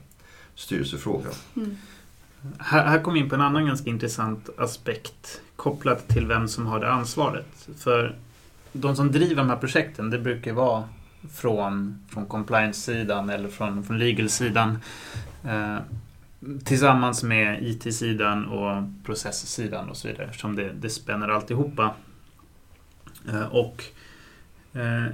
styrelsefråga. 0.54 1.28
Mm. 1.56 1.76
Här, 2.58 2.86
här 2.86 3.02
kommer 3.02 3.14
vi 3.14 3.20
in 3.20 3.28
på 3.28 3.34
en 3.34 3.40
annan 3.40 3.66
ganska 3.66 3.90
intressant 3.90 4.48
aspekt 4.58 5.40
kopplat 5.56 6.08
till 6.08 6.26
vem 6.26 6.48
som 6.48 6.66
har 6.66 6.80
det 6.80 6.92
ansvaret. 6.92 7.68
För 7.78 8.16
de 8.72 8.96
som 8.96 9.12
driver 9.12 9.34
de 9.34 9.50
här 9.50 9.56
projekten, 9.56 10.10
det 10.10 10.18
brukar 10.18 10.52
vara 10.52 10.84
från, 11.32 12.02
från 12.08 12.26
compliance-sidan 12.26 13.30
eller 13.30 13.48
från, 13.48 13.84
från 13.84 13.98
legal-sidan. 13.98 14.78
Eh, 15.44 15.76
tillsammans 16.64 17.22
med 17.22 17.62
IT-sidan 17.62 18.46
och 18.46 18.82
processsidan 19.04 19.88
och 19.88 19.96
så 19.96 20.08
vidare 20.08 20.26
eftersom 20.26 20.56
det, 20.56 20.72
det 20.72 20.90
spänner 20.90 21.28
alltihopa. 21.28 21.94
Eh, 23.28 23.46
och 23.46 23.84
eh, 24.72 25.06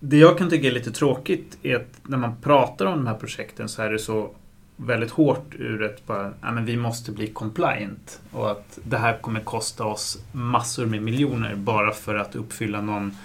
det 0.00 0.16
jag 0.16 0.38
kan 0.38 0.50
tycka 0.50 0.68
är 0.68 0.72
lite 0.72 0.90
tråkigt 0.90 1.58
är 1.62 1.76
att 1.76 2.00
när 2.02 2.18
man 2.18 2.36
pratar 2.42 2.86
om 2.86 2.96
de 2.96 3.06
här 3.06 3.14
projekten 3.14 3.68
så 3.68 3.82
är 3.82 3.90
det 3.90 3.98
så 3.98 4.34
väldigt 4.76 5.10
hårt 5.10 5.54
ur 5.58 5.82
ett 5.82 6.06
bara, 6.06 6.32
ja, 6.40 6.52
men 6.52 6.64
vi 6.64 6.76
måste 6.76 7.12
bli 7.12 7.26
compliant 7.26 8.20
och 8.32 8.50
att 8.50 8.78
det 8.84 8.98
här 8.98 9.18
kommer 9.18 9.40
kosta 9.40 9.84
oss 9.84 10.24
massor 10.32 10.86
med 10.86 11.02
miljoner 11.02 11.54
bara 11.54 11.90
för 11.90 12.14
att 12.14 12.36
uppfylla 12.36 12.80
någon, 12.80 13.16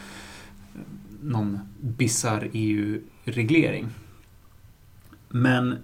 någon 1.21 1.59
bisarr 1.79 2.49
EU-reglering. 2.53 3.87
Men 5.29 5.77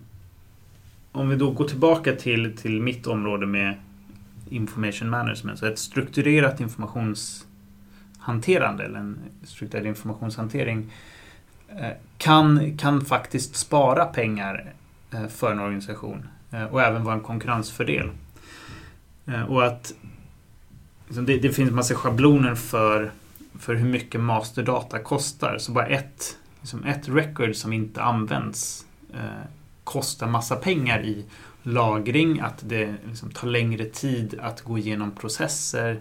om 1.16 1.30
vi 1.30 1.36
då 1.36 1.52
går 1.52 1.68
tillbaka 1.68 2.16
till, 2.16 2.58
till 2.58 2.82
mitt 2.82 3.08
område 3.08 3.46
med 3.46 3.76
information 4.50 5.10
management, 5.10 5.60
så 5.60 5.66
ett 5.66 5.80
strukturerat 5.80 6.62
informationshanterande 6.62 8.84
eller 8.84 9.00
en 9.00 9.20
strukturerad 9.44 9.88
informationshantering 9.88 10.92
eh, 11.70 11.92
kan, 12.18 12.78
kan 12.78 13.06
faktiskt 13.06 13.56
spara 13.56 14.06
pengar 14.06 14.74
eh, 15.12 15.28
för 15.28 15.52
en 15.52 15.60
organisation 15.60 16.28
eh, 16.52 16.64
och 16.64 16.82
även 16.82 17.04
vara 17.04 17.16
en 17.16 17.22
konkurrensfördel. 17.22 18.10
Och 19.48 19.66
att 19.66 19.94
liksom, 21.08 21.26
det, 21.26 21.38
det 21.38 21.50
finns 21.50 21.72
massa 21.72 21.96
schabloner 21.96 22.56
för, 22.56 23.12
för 23.60 23.76
hur 23.76 23.90
mycket 23.90 24.22
masterdata 24.22 25.00
kostar. 25.00 25.58
Så 25.58 25.72
bara 25.72 25.86
ett, 25.86 26.38
liksom 26.62 26.84
ett 26.84 27.10
record 27.10 27.56
som 27.56 27.74
inte 27.74 28.02
används 28.02 28.86
kostar 29.86 30.28
massa 30.28 30.56
pengar 30.56 31.06
i 31.06 31.26
lagring, 31.64 32.40
att 32.40 32.70
det 32.70 32.96
liksom 33.08 33.32
tar 33.32 33.48
längre 33.48 33.86
tid 33.86 34.40
att 34.42 34.62
gå 34.62 34.78
igenom 34.78 35.12
processer. 35.12 36.00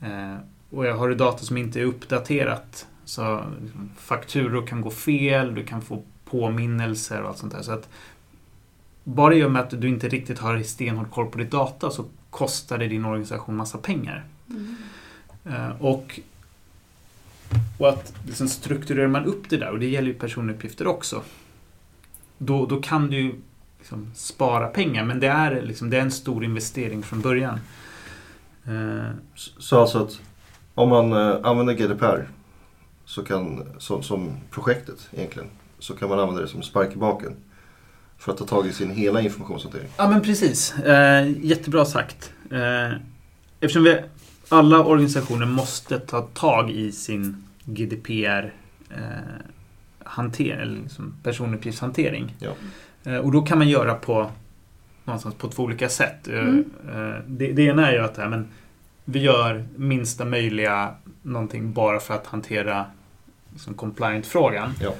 Eh, 0.00 0.36
och 0.70 0.84
har 0.84 1.08
du 1.08 1.14
data 1.14 1.38
som 1.38 1.56
inte 1.56 1.80
är 1.80 1.84
uppdaterat 1.84 2.86
så 3.04 3.44
liksom, 3.62 3.90
fakturor 3.96 4.66
kan 4.66 4.80
gå 4.80 4.90
fel, 4.90 5.54
du 5.54 5.64
kan 5.64 5.82
få 5.82 6.02
påminnelser 6.24 7.22
och 7.22 7.28
allt 7.28 7.38
sånt 7.38 7.52
där. 7.52 7.62
Så 7.62 7.72
att 7.72 7.88
bara 9.04 9.34
i 9.34 9.44
och 9.44 9.50
med 9.50 9.62
att 9.62 9.80
du 9.80 9.88
inte 9.88 10.08
riktigt 10.08 10.38
har 10.38 10.62
stenhård 10.62 11.10
koll 11.10 11.26
på 11.26 11.38
ditt 11.38 11.50
data 11.50 11.90
så 11.90 12.04
kostar 12.30 12.78
det 12.78 12.88
din 12.88 13.04
organisation 13.04 13.56
massa 13.56 13.78
pengar. 13.78 14.24
Mm. 14.50 14.76
Eh, 15.44 15.82
och, 15.82 16.20
och 17.78 17.88
att 17.88 18.14
liksom 18.26 18.48
strukturerar 18.48 19.08
man 19.08 19.24
upp 19.24 19.50
det 19.50 19.56
där, 19.56 19.70
och 19.70 19.78
det 19.78 19.86
gäller 19.86 20.08
ju 20.08 20.14
personuppgifter 20.14 20.86
också, 20.86 21.22
då, 22.44 22.66
då 22.66 22.80
kan 22.82 23.10
du 23.10 23.34
liksom 23.78 24.10
spara 24.14 24.66
pengar. 24.66 25.04
Men 25.04 25.20
det 25.20 25.26
är, 25.26 25.62
liksom, 25.62 25.90
det 25.90 25.96
är 25.96 26.00
en 26.00 26.10
stor 26.10 26.44
investering 26.44 27.02
från 27.02 27.20
början. 27.20 27.60
Eh, 28.64 29.10
så 29.36 29.80
alltså 29.80 29.98
att 29.98 30.20
om 30.74 30.88
man 30.88 31.12
eh, 31.12 31.36
använder 31.42 31.74
GDPR 31.74 32.28
så 33.04 33.24
kan, 33.24 33.68
som, 33.78 34.02
som 34.02 34.36
projektet 34.50 35.08
egentligen, 35.12 35.48
så 35.78 35.94
kan 35.94 36.08
man 36.08 36.18
använda 36.18 36.42
det 36.42 36.48
som 36.48 36.62
spark 36.62 36.92
i 36.92 36.96
baken. 36.96 37.36
För 38.18 38.32
att 38.32 38.38
ta 38.38 38.44
tag 38.44 38.66
i 38.66 38.72
sin 38.72 38.90
hela 38.90 39.20
informationshantering. 39.20 39.88
Ja 39.96 40.08
men 40.08 40.22
precis. 40.22 40.78
Eh, 40.78 41.44
jättebra 41.46 41.84
sagt. 41.84 42.32
Eh, 42.50 42.92
eftersom 43.60 43.82
vi, 43.82 44.00
alla 44.48 44.84
organisationer 44.84 45.46
måste 45.46 45.98
ta 45.98 46.20
tag 46.20 46.70
i 46.70 46.92
sin 46.92 47.44
GDPR 47.64 48.52
eh, 48.90 48.98
hanter, 50.04 50.56
eller 50.56 50.80
liksom 50.80 51.14
personuppgiftshantering. 51.22 52.36
Ja. 52.38 52.52
Eh, 53.04 53.16
och 53.16 53.32
då 53.32 53.42
kan 53.42 53.58
man 53.58 53.68
göra 53.68 53.94
på, 53.94 54.30
någonstans 55.04 55.34
på 55.34 55.48
två 55.48 55.62
olika 55.62 55.88
sätt. 55.88 56.28
Eh, 56.28 56.38
mm. 56.38 56.64
Eh, 56.88 57.14
det, 57.26 57.52
det, 57.52 57.62
ena 57.62 57.88
är 57.88 57.92
ju 57.92 57.98
att 57.98 58.16
men, 58.16 58.48
vi 59.04 59.18
gör 59.18 59.64
minsta 59.76 60.24
möjliga 60.24 60.94
någonting 61.22 61.72
bara 61.72 62.00
för 62.00 62.14
att 62.14 62.26
hantera 62.26 62.84
liksom, 63.52 63.74
compliant-frågan. 63.74 64.74
Ja. 64.80 64.94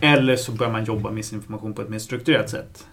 Eller 0.00 0.36
så 0.36 0.52
börjar 0.52 0.72
man 0.72 0.84
jobba 0.84 1.10
med 1.10 1.24
sin 1.24 1.38
information 1.38 1.72
på 1.74 1.82
ett 1.82 1.88
mer 1.88 1.98
strukturerat 1.98 2.50
sätt. 2.50 2.86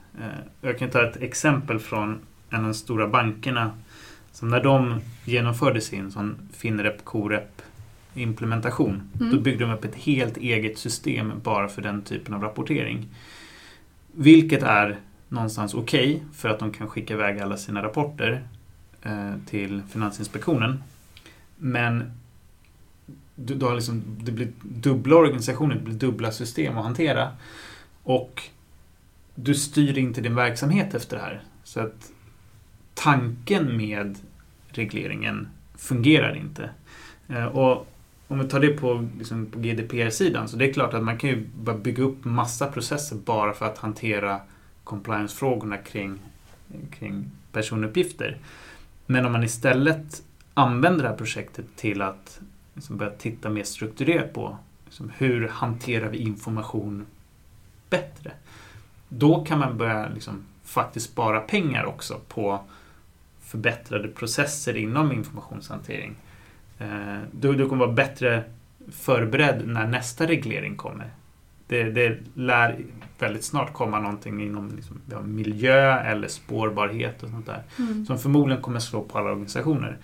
Jag 0.61 0.79
kan 0.79 0.89
ta 0.89 1.09
ett 1.09 1.17
exempel 1.17 1.79
från 1.79 2.19
en 2.49 2.57
av 2.59 2.63
de 2.63 2.73
stora 2.73 3.07
bankerna. 3.07 3.71
Som 4.31 4.49
när 4.49 4.63
de 4.63 5.01
genomförde 5.25 5.81
sin 5.81 6.11
sån 6.11 6.49
Finrep, 6.53 7.05
Corep 7.05 7.61
implementation. 8.15 9.09
Mm. 9.19 9.31
Då 9.31 9.39
byggde 9.39 9.65
de 9.65 9.73
upp 9.73 9.85
ett 9.85 9.95
helt 9.95 10.37
eget 10.37 10.77
system 10.77 11.33
bara 11.43 11.67
för 11.67 11.81
den 11.81 12.01
typen 12.01 12.33
av 12.33 12.41
rapportering. 12.41 13.07
Vilket 14.11 14.63
är 14.63 14.99
någonstans 15.29 15.73
okej 15.73 16.15
okay 16.15 16.27
för 16.33 16.49
att 16.49 16.59
de 16.59 16.71
kan 16.71 16.87
skicka 16.87 17.13
iväg 17.13 17.39
alla 17.39 17.57
sina 17.57 17.83
rapporter 17.83 18.43
eh, 19.01 19.33
till 19.45 19.81
Finansinspektionen. 19.89 20.83
Men 21.57 22.11
du, 23.35 23.55
du 23.55 23.65
har 23.65 23.75
liksom, 23.75 24.03
det 24.21 24.31
blir 24.31 24.47
dubbla 24.61 25.15
organisationer, 25.15 25.75
det 25.75 25.81
blir 25.81 25.95
dubbla 25.95 26.31
system 26.31 26.77
att 26.77 26.83
hantera. 26.83 27.31
Och 28.03 28.43
du 29.35 29.55
styr 29.55 29.97
inte 29.97 30.21
din 30.21 30.35
verksamhet 30.35 30.93
efter 30.93 31.17
det 31.17 31.23
här. 31.23 31.41
Så 31.63 31.79
att 31.79 32.11
tanken 32.93 33.77
med 33.77 34.17
regleringen 34.67 35.47
fungerar 35.77 36.35
inte. 36.35 36.69
Eh, 37.27 37.45
och 37.45 37.87
om 38.27 38.39
vi 38.39 38.47
tar 38.47 38.59
det 38.59 38.69
på, 38.69 39.07
liksom, 39.17 39.45
på 39.45 39.59
GDPR-sidan 39.59 40.47
så 40.47 40.57
det 40.57 40.69
är 40.69 40.73
klart 40.73 40.93
att 40.93 41.03
man 41.03 41.17
kan 41.17 41.29
ju 41.29 41.47
bara 41.55 41.77
bygga 41.77 42.03
upp 42.03 42.25
massa 42.25 42.67
processer 42.67 43.15
bara 43.15 43.53
för 43.53 43.65
att 43.65 43.77
hantera 43.77 44.41
compliance-frågorna 44.83 45.77
kring, 45.77 46.19
kring 46.91 47.31
personuppgifter. 47.51 48.37
Men 49.05 49.25
om 49.25 49.31
man 49.31 49.43
istället 49.43 50.23
använder 50.53 51.03
det 51.03 51.09
här 51.09 51.17
projektet 51.17 51.65
till 51.75 52.01
att 52.01 52.39
liksom, 52.73 52.97
börja 52.97 53.11
titta 53.11 53.49
mer 53.49 53.63
strukturerat 53.63 54.33
på 54.33 54.57
liksom, 54.85 55.11
hur 55.17 55.47
hanterar 55.47 56.09
vi 56.09 56.17
information 56.17 57.05
bättre? 57.89 58.31
Då 59.09 59.45
kan 59.45 59.59
man 59.59 59.77
börja 59.77 60.09
liksom, 60.09 60.43
faktiskt 60.63 61.11
spara 61.11 61.39
pengar 61.39 61.85
också 61.85 62.19
på 62.27 62.59
förbättrade 63.41 64.07
processer 64.07 64.77
inom 64.77 65.11
informationshantering. 65.11 66.15
Eh, 66.77 67.17
du, 67.31 67.55
du 67.55 67.69
kommer 67.69 67.85
vara 67.85 67.95
bättre 67.95 68.43
förberedd 68.91 69.67
när 69.67 69.87
nästa 69.87 70.27
reglering 70.27 70.75
kommer. 70.75 71.09
Det, 71.67 71.83
det 71.83 72.17
lär 72.33 72.85
väldigt 73.19 73.43
snart 73.43 73.73
komma 73.73 73.99
någonting 73.99 74.43
inom 74.43 74.75
liksom, 74.75 75.01
miljö 75.35 75.99
eller 75.99 76.27
spårbarhet 76.27 77.23
och 77.23 77.29
sånt 77.29 77.45
där. 77.45 77.63
Mm. 77.79 78.05
Som 78.05 78.19
förmodligen 78.19 78.61
kommer 78.61 78.79
slå 78.79 79.01
på 79.01 79.17
alla 79.17 79.29
organisationer. 79.29 79.97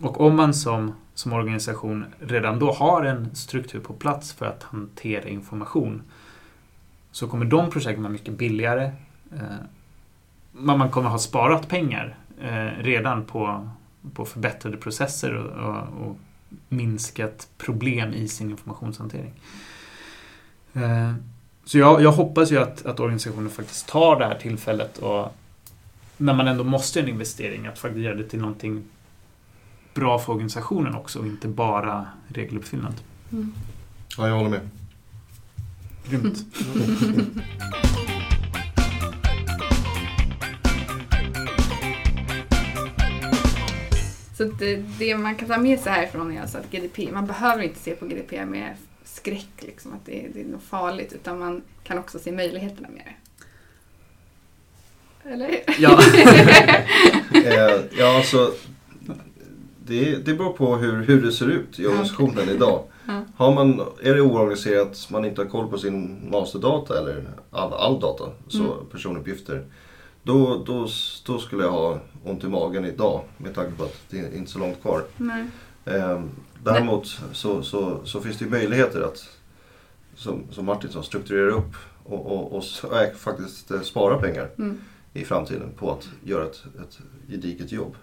Och 0.00 0.20
om 0.20 0.36
man 0.36 0.54
som, 0.54 0.92
som 1.14 1.32
organisation 1.32 2.04
redan 2.20 2.58
då 2.58 2.72
har 2.72 3.04
en 3.04 3.34
struktur 3.34 3.80
på 3.80 3.92
plats 3.92 4.32
för 4.32 4.46
att 4.46 4.62
hantera 4.62 5.28
information 5.28 6.02
så 7.10 7.28
kommer 7.28 7.44
de 7.44 7.70
projekten 7.70 8.02
vara 8.02 8.12
mycket 8.12 8.34
billigare. 8.34 8.84
Eh, 9.32 9.56
man 10.52 10.90
kommer 10.90 11.10
ha 11.10 11.18
sparat 11.18 11.68
pengar 11.68 12.16
eh, 12.40 12.82
redan 12.82 13.24
på, 13.24 13.68
på 14.14 14.24
förbättrade 14.24 14.76
processer 14.76 15.34
och, 15.34 15.66
och, 15.66 16.06
och 16.06 16.16
minskat 16.68 17.48
problem 17.58 18.14
i 18.14 18.28
sin 18.28 18.50
informationshantering. 18.50 19.32
Eh, 20.72 21.14
så 21.64 21.78
jag, 21.78 22.02
jag, 22.02 22.12
hoppas 22.12 22.52
ju 22.52 22.58
att, 22.58 22.86
att 22.86 23.00
organisationen 23.00 23.50
faktiskt 23.50 23.88
tar 23.88 24.18
det 24.18 24.26
här 24.26 24.38
tillfället 24.38 24.98
och 24.98 25.36
när 26.16 26.34
man 26.34 26.48
ändå 26.48 26.64
måste 26.64 26.98
göra 26.98 27.08
en 27.08 27.14
investering, 27.14 27.66
att 27.66 27.78
faktiskt 27.78 28.04
göra 28.04 28.14
det 28.14 28.24
till 28.24 28.40
någonting 28.40 28.84
bra 29.94 30.18
för 30.18 30.32
organisationen 30.32 30.94
också 30.94 31.18
och 31.18 31.26
inte 31.26 31.48
bara 31.48 32.06
regeluppfyllnad. 32.28 32.94
Mm. 33.32 33.52
Ja, 34.18 34.28
jag 34.28 34.36
håller 34.36 34.50
med. 34.50 34.68
Grymt. 36.08 36.44
Så 44.36 44.44
det, 44.44 44.76
det, 44.98 45.16
man 45.16 45.34
kan 45.34 45.48
ta 45.48 45.58
med 45.58 45.80
sig 45.80 45.92
härifrån 45.92 46.32
är 46.32 46.40
alltså 46.40 46.58
att 46.58 46.70
GDP, 46.70 47.12
man 47.12 47.26
behöver 47.26 47.62
inte 47.62 47.78
se 47.78 47.94
på 47.94 48.06
GDP 48.06 48.46
med 48.46 48.76
skräck, 49.04 49.52
liksom, 49.58 49.92
att 49.92 50.06
det, 50.06 50.26
det 50.34 50.40
är 50.40 50.44
något 50.44 50.62
farligt, 50.62 51.12
utan 51.12 51.38
man 51.38 51.62
kan 51.84 51.98
också 51.98 52.18
se 52.18 52.32
möjligheterna 52.32 52.88
med 52.88 53.02
det. 53.04 53.14
Eller 55.30 55.64
Ja, 55.78 56.00
eh, 57.34 57.80
ja 57.98 58.16
alltså, 58.16 58.52
det, 59.84 60.16
det 60.16 60.34
beror 60.34 60.52
på 60.52 60.76
hur, 60.76 61.02
hur 61.02 61.22
det 61.22 61.32
ser 61.32 61.50
ut 61.50 61.78
i 61.78 61.86
organisationen 61.86 62.38
okay. 62.38 62.54
idag. 62.54 62.82
Har 63.36 63.54
man, 63.54 63.80
är 64.02 64.14
det 64.14 64.20
oorganiserat, 64.20 65.08
man 65.10 65.24
inte 65.24 65.40
har 65.40 65.48
koll 65.48 65.70
på 65.70 65.78
sin 65.78 66.28
masterdata 66.30 66.98
eller 66.98 67.24
all, 67.50 67.72
all 67.72 68.00
data, 68.00 68.24
så 68.48 68.58
mm. 68.58 68.86
personuppgifter, 68.92 69.64
då, 70.26 70.64
då, 70.64 70.88
då 71.26 71.38
skulle 71.38 71.62
jag 71.62 71.70
ha 71.70 72.00
ont 72.24 72.44
i 72.44 72.48
magen 72.48 72.84
idag 72.84 73.24
med 73.36 73.54
tanke 73.54 73.72
på 73.76 73.84
att 73.84 74.02
det 74.10 74.18
är 74.18 74.36
inte 74.36 74.50
så 74.50 74.58
långt 74.58 74.82
kvar. 74.82 75.04
Nej. 75.16 75.46
Eh, 75.84 76.22
däremot 76.62 77.06
så, 77.32 77.62
så, 77.62 78.00
så, 78.04 78.20
finns 78.20 78.38
det 78.38 78.46
möjligheter 78.46 79.00
att, 79.00 79.28
som, 80.14 80.44
som 80.50 80.64
Martin 80.64 80.90
sa, 80.90 81.02
strukturera 81.02 81.50
upp 81.50 81.74
och, 82.04 82.26
och, 82.26 82.52
och, 82.52 82.56
och 82.56 83.16
faktiskt 83.16 83.70
eh, 83.70 83.80
spara 83.80 84.18
pengar 84.18 84.50
mm. 84.58 84.80
i 85.12 85.24
framtiden 85.24 85.72
på 85.76 85.92
att 85.92 86.08
göra 86.24 86.44
ett, 86.44 86.64
ett 86.80 86.98
gediget 87.28 87.72
jobb. 87.72 87.96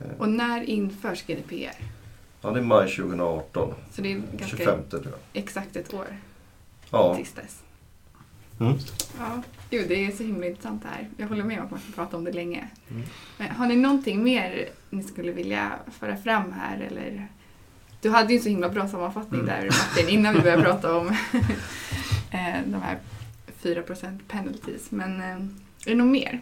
Eh. 0.00 0.06
Och 0.18 0.28
när 0.28 0.62
införs 0.62 1.26
GDPR? 1.26 1.84
Ja, 2.40 2.50
det 2.50 2.58
är 2.58 2.64
maj 2.64 2.96
2018. 2.96 3.74
Så 3.92 4.02
det 4.02 4.12
är 4.12 4.22
ganska 4.32 4.56
25 4.56 4.82
tror 4.90 5.04
jag. 5.04 5.14
exakt 5.32 5.76
ett 5.76 5.94
år 5.94 6.06
ja. 6.90 7.16
tills 7.16 7.32
dess. 7.32 7.62
Mm. 8.60 8.78
Ja, 9.18 9.42
Gud, 9.70 9.88
det 9.88 10.06
är 10.06 10.10
så 10.10 10.22
himla 10.22 10.46
intressant 10.46 10.82
det 10.82 10.88
här. 10.88 11.08
Jag 11.16 11.28
håller 11.28 11.44
med 11.44 11.58
om 11.58 11.64
att 11.64 11.70
man 11.70 11.80
kan 11.80 11.92
prata 11.92 12.16
om 12.16 12.24
det 12.24 12.32
länge. 12.32 12.68
Mm. 12.90 13.02
Men 13.38 13.50
har 13.50 13.66
ni 13.66 13.76
någonting 13.76 14.22
mer 14.24 14.68
ni 14.90 15.02
skulle 15.02 15.32
vilja 15.32 15.72
föra 15.98 16.16
fram 16.16 16.52
här? 16.52 16.80
Eller? 16.80 17.28
Du 18.00 18.10
hade 18.10 18.32
ju 18.32 18.36
en 18.36 18.42
så 18.42 18.48
himla 18.48 18.68
bra 18.68 18.88
sammanfattning 18.88 19.40
Mm. 19.40 19.54
där 19.54 19.64
Martin, 19.66 20.08
innan 20.08 20.34
vi 20.34 20.40
började 20.40 20.62
prata 20.62 20.96
om 20.96 21.08
eh, 22.30 22.60
de 22.66 22.82
här 22.82 22.98
4% 23.62 24.18
penalties. 24.28 24.90
Men 24.90 25.20
eh, 25.20 25.26
är 25.36 25.48
det 25.84 25.94
något 25.94 26.12
mer 26.12 26.40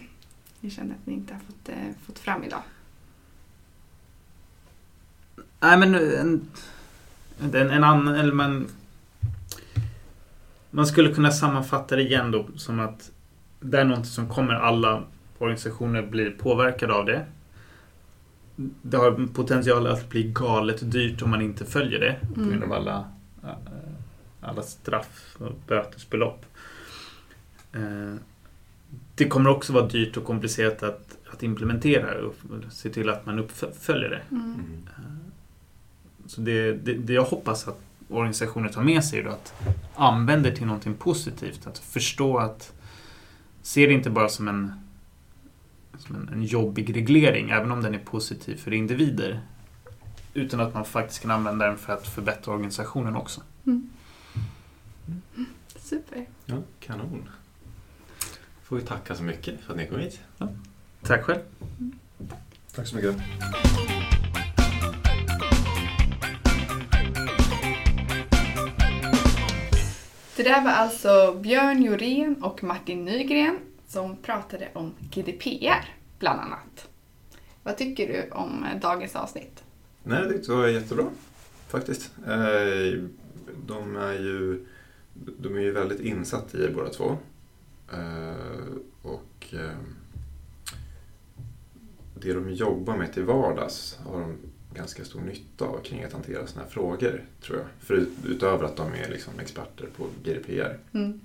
ni 0.61 0.71
känner 0.71 0.95
att 0.95 1.07
ni 1.07 1.15
inte 1.15 1.35
har 1.35 1.41
fått, 1.41 1.69
eh, 1.69 1.75
fått 2.07 2.19
fram 2.19 2.45
idag? 2.45 2.63
Nej 5.61 5.79
men 5.79 5.95
en, 5.95 6.49
en, 7.41 7.55
en 7.71 7.85
annan, 7.85 8.15
eller 8.15 8.33
man, 8.33 8.69
man 10.77 10.87
skulle 10.87 11.15
kunna 11.15 11.31
sammanfatta 11.31 11.97
det 11.97 12.03
igen 12.03 12.31
då 12.31 12.47
som 12.57 12.81
att 12.81 13.11
det 13.61 13.81
är 13.81 13.85
något 13.85 14.07
som 14.07 14.29
kommer 14.29 14.55
alla 14.55 15.03
organisationer 15.39 16.03
bli 16.03 16.31
påverkade 16.31 16.95
av 16.95 17.05
det. 17.07 17.27
Det 18.83 18.97
har 18.97 19.27
potential 19.35 19.87
att 19.87 20.09
bli 20.09 20.23
galet 20.23 20.93
dyrt 20.93 21.23
om 21.23 21.31
man 21.31 21.43
inte 21.43 21.65
följer 21.65 22.01
det 22.01 22.17
på 22.35 22.41
grund 22.41 22.65
av 22.65 22.73
alla, 22.73 23.05
eh, 23.43 23.51
alla 24.41 24.63
straff 24.63 25.37
och 25.39 25.53
bötesbelopp. 25.67 26.45
Eh, 27.73 28.15
Det 29.15 29.29
kommer 29.29 29.51
också 29.51 29.73
vara 29.73 29.87
dyrt 29.87 30.17
och 30.17 30.25
komplicerat 30.25 30.83
att, 30.83 31.17
att 31.33 31.43
implementera 31.43 32.27
och 32.27 32.35
se 32.71 32.91
till 32.91 33.09
att 33.09 33.27
man 33.27 33.39
uppföljer 33.39 34.11
det. 34.11 34.21
Mm. 34.31 34.45
Mm. 34.45 35.19
Så 36.27 36.41
det, 36.41 36.73
det, 36.73 36.95
det 36.95 37.13
jag 37.13 37.25
hoppas 37.25 37.69
att 37.69 37.81
organisationer 38.09 38.69
tar 38.69 38.83
med 38.83 39.05
sig 39.05 39.19
är 39.19 39.25
då 39.25 39.31
att 39.31 39.55
använda 39.95 40.51
det 40.51 40.57
till 40.57 40.67
någonting 40.67 40.95
positivt. 40.95 41.67
Att 41.67 41.79
förstå 41.79 42.39
att 42.39 42.73
se 43.63 43.87
det 43.87 43.93
inte 43.93 44.11
bara 44.11 44.29
som 44.29 44.49
en, 44.49 44.73
som 45.99 46.17
en, 46.17 46.29
en 46.29 46.45
jobbig 46.45 46.97
reglering, 46.97 47.51
även 47.51 47.73
om 47.73 47.83
den 47.83 47.95
är 47.95 47.99
positiv 47.99 48.57
för 48.57 48.73
individer. 48.73 49.41
Utan 50.35 50.61
att 50.61 50.75
man 50.75 50.85
faktiskt 50.85 51.23
kan 51.23 51.31
använda 51.31 51.67
den 51.67 51.79
för 51.79 51.93
att 51.93 52.07
förbättra 52.07 52.55
organisationen 52.55 53.17
också. 53.17 53.41
Mm. 53.67 53.91
Super. 55.77 56.27
Ja, 56.45 56.57
kanon. 56.81 57.29
Får 58.63 58.77
vi 58.77 58.83
tacka 58.83 59.15
så 59.15 59.23
mycket 59.23 59.61
för 59.61 59.73
att 59.73 59.79
ni 59.79 59.87
kom 59.87 59.99
hit. 59.99 60.21
Tack 61.03 61.23
själv. 61.23 61.41
Tack 62.75 62.87
så 62.87 62.97
mycket. 62.97 63.17
Det 70.37 70.43
där 70.43 70.65
var 70.65 70.71
alltså 70.71 71.39
Björn 71.43 71.83
Jorén 71.83 72.43
och 72.43 72.65
Martin 72.65 73.05
Nygren 73.05 73.59
som 73.87 74.17
pratade 74.17 74.69
om 74.75 74.95
GDPR, 75.11 75.95
bland 76.19 76.41
annat. 76.41 76.89
Vad 77.63 77.77
tycker 77.77 78.09
du 78.09 78.31
om 78.31 78.65
eh, 78.65 78.81
dagens 78.81 79.17
avsnitt? 79.17 79.65
Nej, 80.03 80.23
jag 80.23 80.33
tyckte 80.33 80.53
det 80.53 80.57
var 80.59 80.67
jättebra 80.67 81.05
faktiskt. 81.69 82.11
Eh, 82.27 83.03
de 83.67 83.97
är 83.97 84.13
ju, 84.13 84.67
de 85.39 85.57
är 85.57 85.61
ju 85.61 85.73
väldigt 85.73 86.01
insatta 86.01 86.59
i 86.59 86.71
båda 86.71 86.91
två. 86.91 87.17
Eh, 87.93 88.77
och 89.03 89.55
det 92.15 92.33
de 92.33 92.51
jobbar 92.51 92.97
med 92.97 93.13
till 93.13 93.25
vardags 93.25 93.99
har 94.05 94.21
de 94.21 94.37
ganska 94.77 95.05
stor 95.05 95.21
nytta 95.21 95.65
av 95.65 95.81
kring 95.85 96.05
att 96.05 96.13
hantera 96.13 96.47
sådana 96.47 96.65
här 96.65 96.71
frågor, 96.73 97.25
tror 97.43 97.59
jag. 97.59 97.67
För 97.81 98.07
utöver 98.25 98.65
att 98.65 98.77
de 98.77 98.93
är 98.95 99.09
liksom 99.09 99.33
experter 99.41 99.87
på 99.97 100.07
GDPR. 100.25 100.79
Mm. 100.93 101.21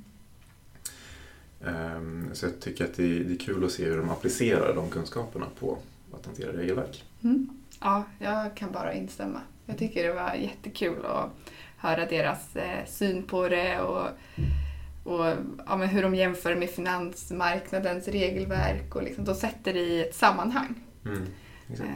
Ehm, 1.66 2.30
Så 2.34 2.46
jag 2.46 2.60
tycker 2.60 2.86
att 2.86 2.94
det 2.94 3.04
är, 3.04 3.24
det 3.24 3.34
är 3.34 3.38
kul 3.38 3.66
att 3.66 3.72
se 3.72 3.86
hur 3.86 3.98
de 3.98 4.10
applicerar 4.10 4.76
de 4.76 4.90
kunskaperna 4.90 5.46
på 5.60 5.78
att 6.14 6.26
hantera 6.26 6.52
regelverk. 6.58 7.04
Mm. 7.24 7.50
Ja, 7.80 8.04
jag 8.20 8.56
kan 8.56 8.72
bara 8.72 8.94
instämma. 8.94 9.42
Jag 9.66 9.78
tycker 9.78 10.08
det 10.08 10.14
var 10.14 10.34
jättekul 10.34 11.06
att 11.06 11.30
höra 11.78 12.06
deras 12.06 12.56
eh, 12.56 12.86
syn 12.88 13.24
på 13.24 13.50
det 13.50 13.80
och, 13.82 14.08
och 15.04 15.26
ja, 15.68 15.78
men 15.78 15.88
hur 15.90 16.04
de 16.04 16.16
jämför 16.16 16.56
med 16.56 16.70
finansmarknadens 16.70 18.08
regelverk 18.08 18.96
och 18.96 19.04
liksom, 19.04 19.26
de 19.26 19.36
sätter 19.36 19.74
det 19.74 19.80
i 19.80 20.02
ett 20.02 20.16
sammanhang. 20.16 20.76
Mm, 21.06 21.26
exakt. 21.72 21.90
Eh, 21.90 21.96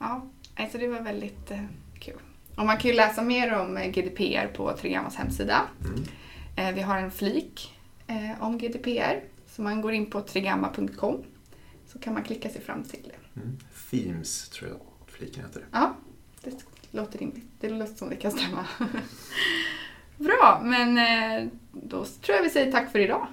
ja, 0.00 0.26
alltså 0.56 0.78
det 0.78 0.88
var 0.88 1.00
väldigt 1.00 1.50
eh, 1.50 1.64
kul. 1.98 2.20
Och 2.56 2.66
man 2.66 2.78
kan 2.78 2.90
ju 2.90 2.96
läsa 2.96 3.22
mer 3.22 3.54
om 3.54 3.76
eh, 3.76 3.90
GDPR 3.90 4.46
på 4.46 4.76
Tregammas 4.76 5.16
hemsida. 5.16 5.62
Mm. 5.84 6.04
Eh, 6.56 6.74
vi 6.74 6.80
har 6.80 6.98
en 6.98 7.10
flik 7.10 7.74
eh, 8.06 8.42
om 8.42 8.58
GDPR. 8.58 9.20
Så 9.46 9.62
man 9.62 9.80
går 9.80 9.92
in 9.92 10.10
på 10.10 10.20
tregamma.com 10.20 11.24
så 11.86 11.98
kan 11.98 12.14
man 12.14 12.22
klicka 12.22 12.48
sig 12.48 12.60
fram 12.60 12.84
till 12.84 13.02
det. 13.02 13.40
Mm. 13.40 13.58
Themes 13.90 14.48
tror 14.48 14.70
jag 14.70 14.80
fliken 15.06 15.44
heter. 15.44 15.64
Ja, 15.72 15.96
det 16.42 16.64
låter 16.90 17.18
rimligt. 17.18 17.46
Det 17.60 17.68
låter 17.68 17.94
som 17.94 18.08
det 18.08 18.16
kan 18.16 18.32
stämma. 18.32 18.66
Bra, 20.16 20.60
men 20.64 20.98
då 21.72 22.04
tror 22.04 22.36
jag 22.36 22.42
vi 22.42 22.50
säger 22.50 22.72
tack 22.72 22.92
för 22.92 22.98
idag. 22.98 23.26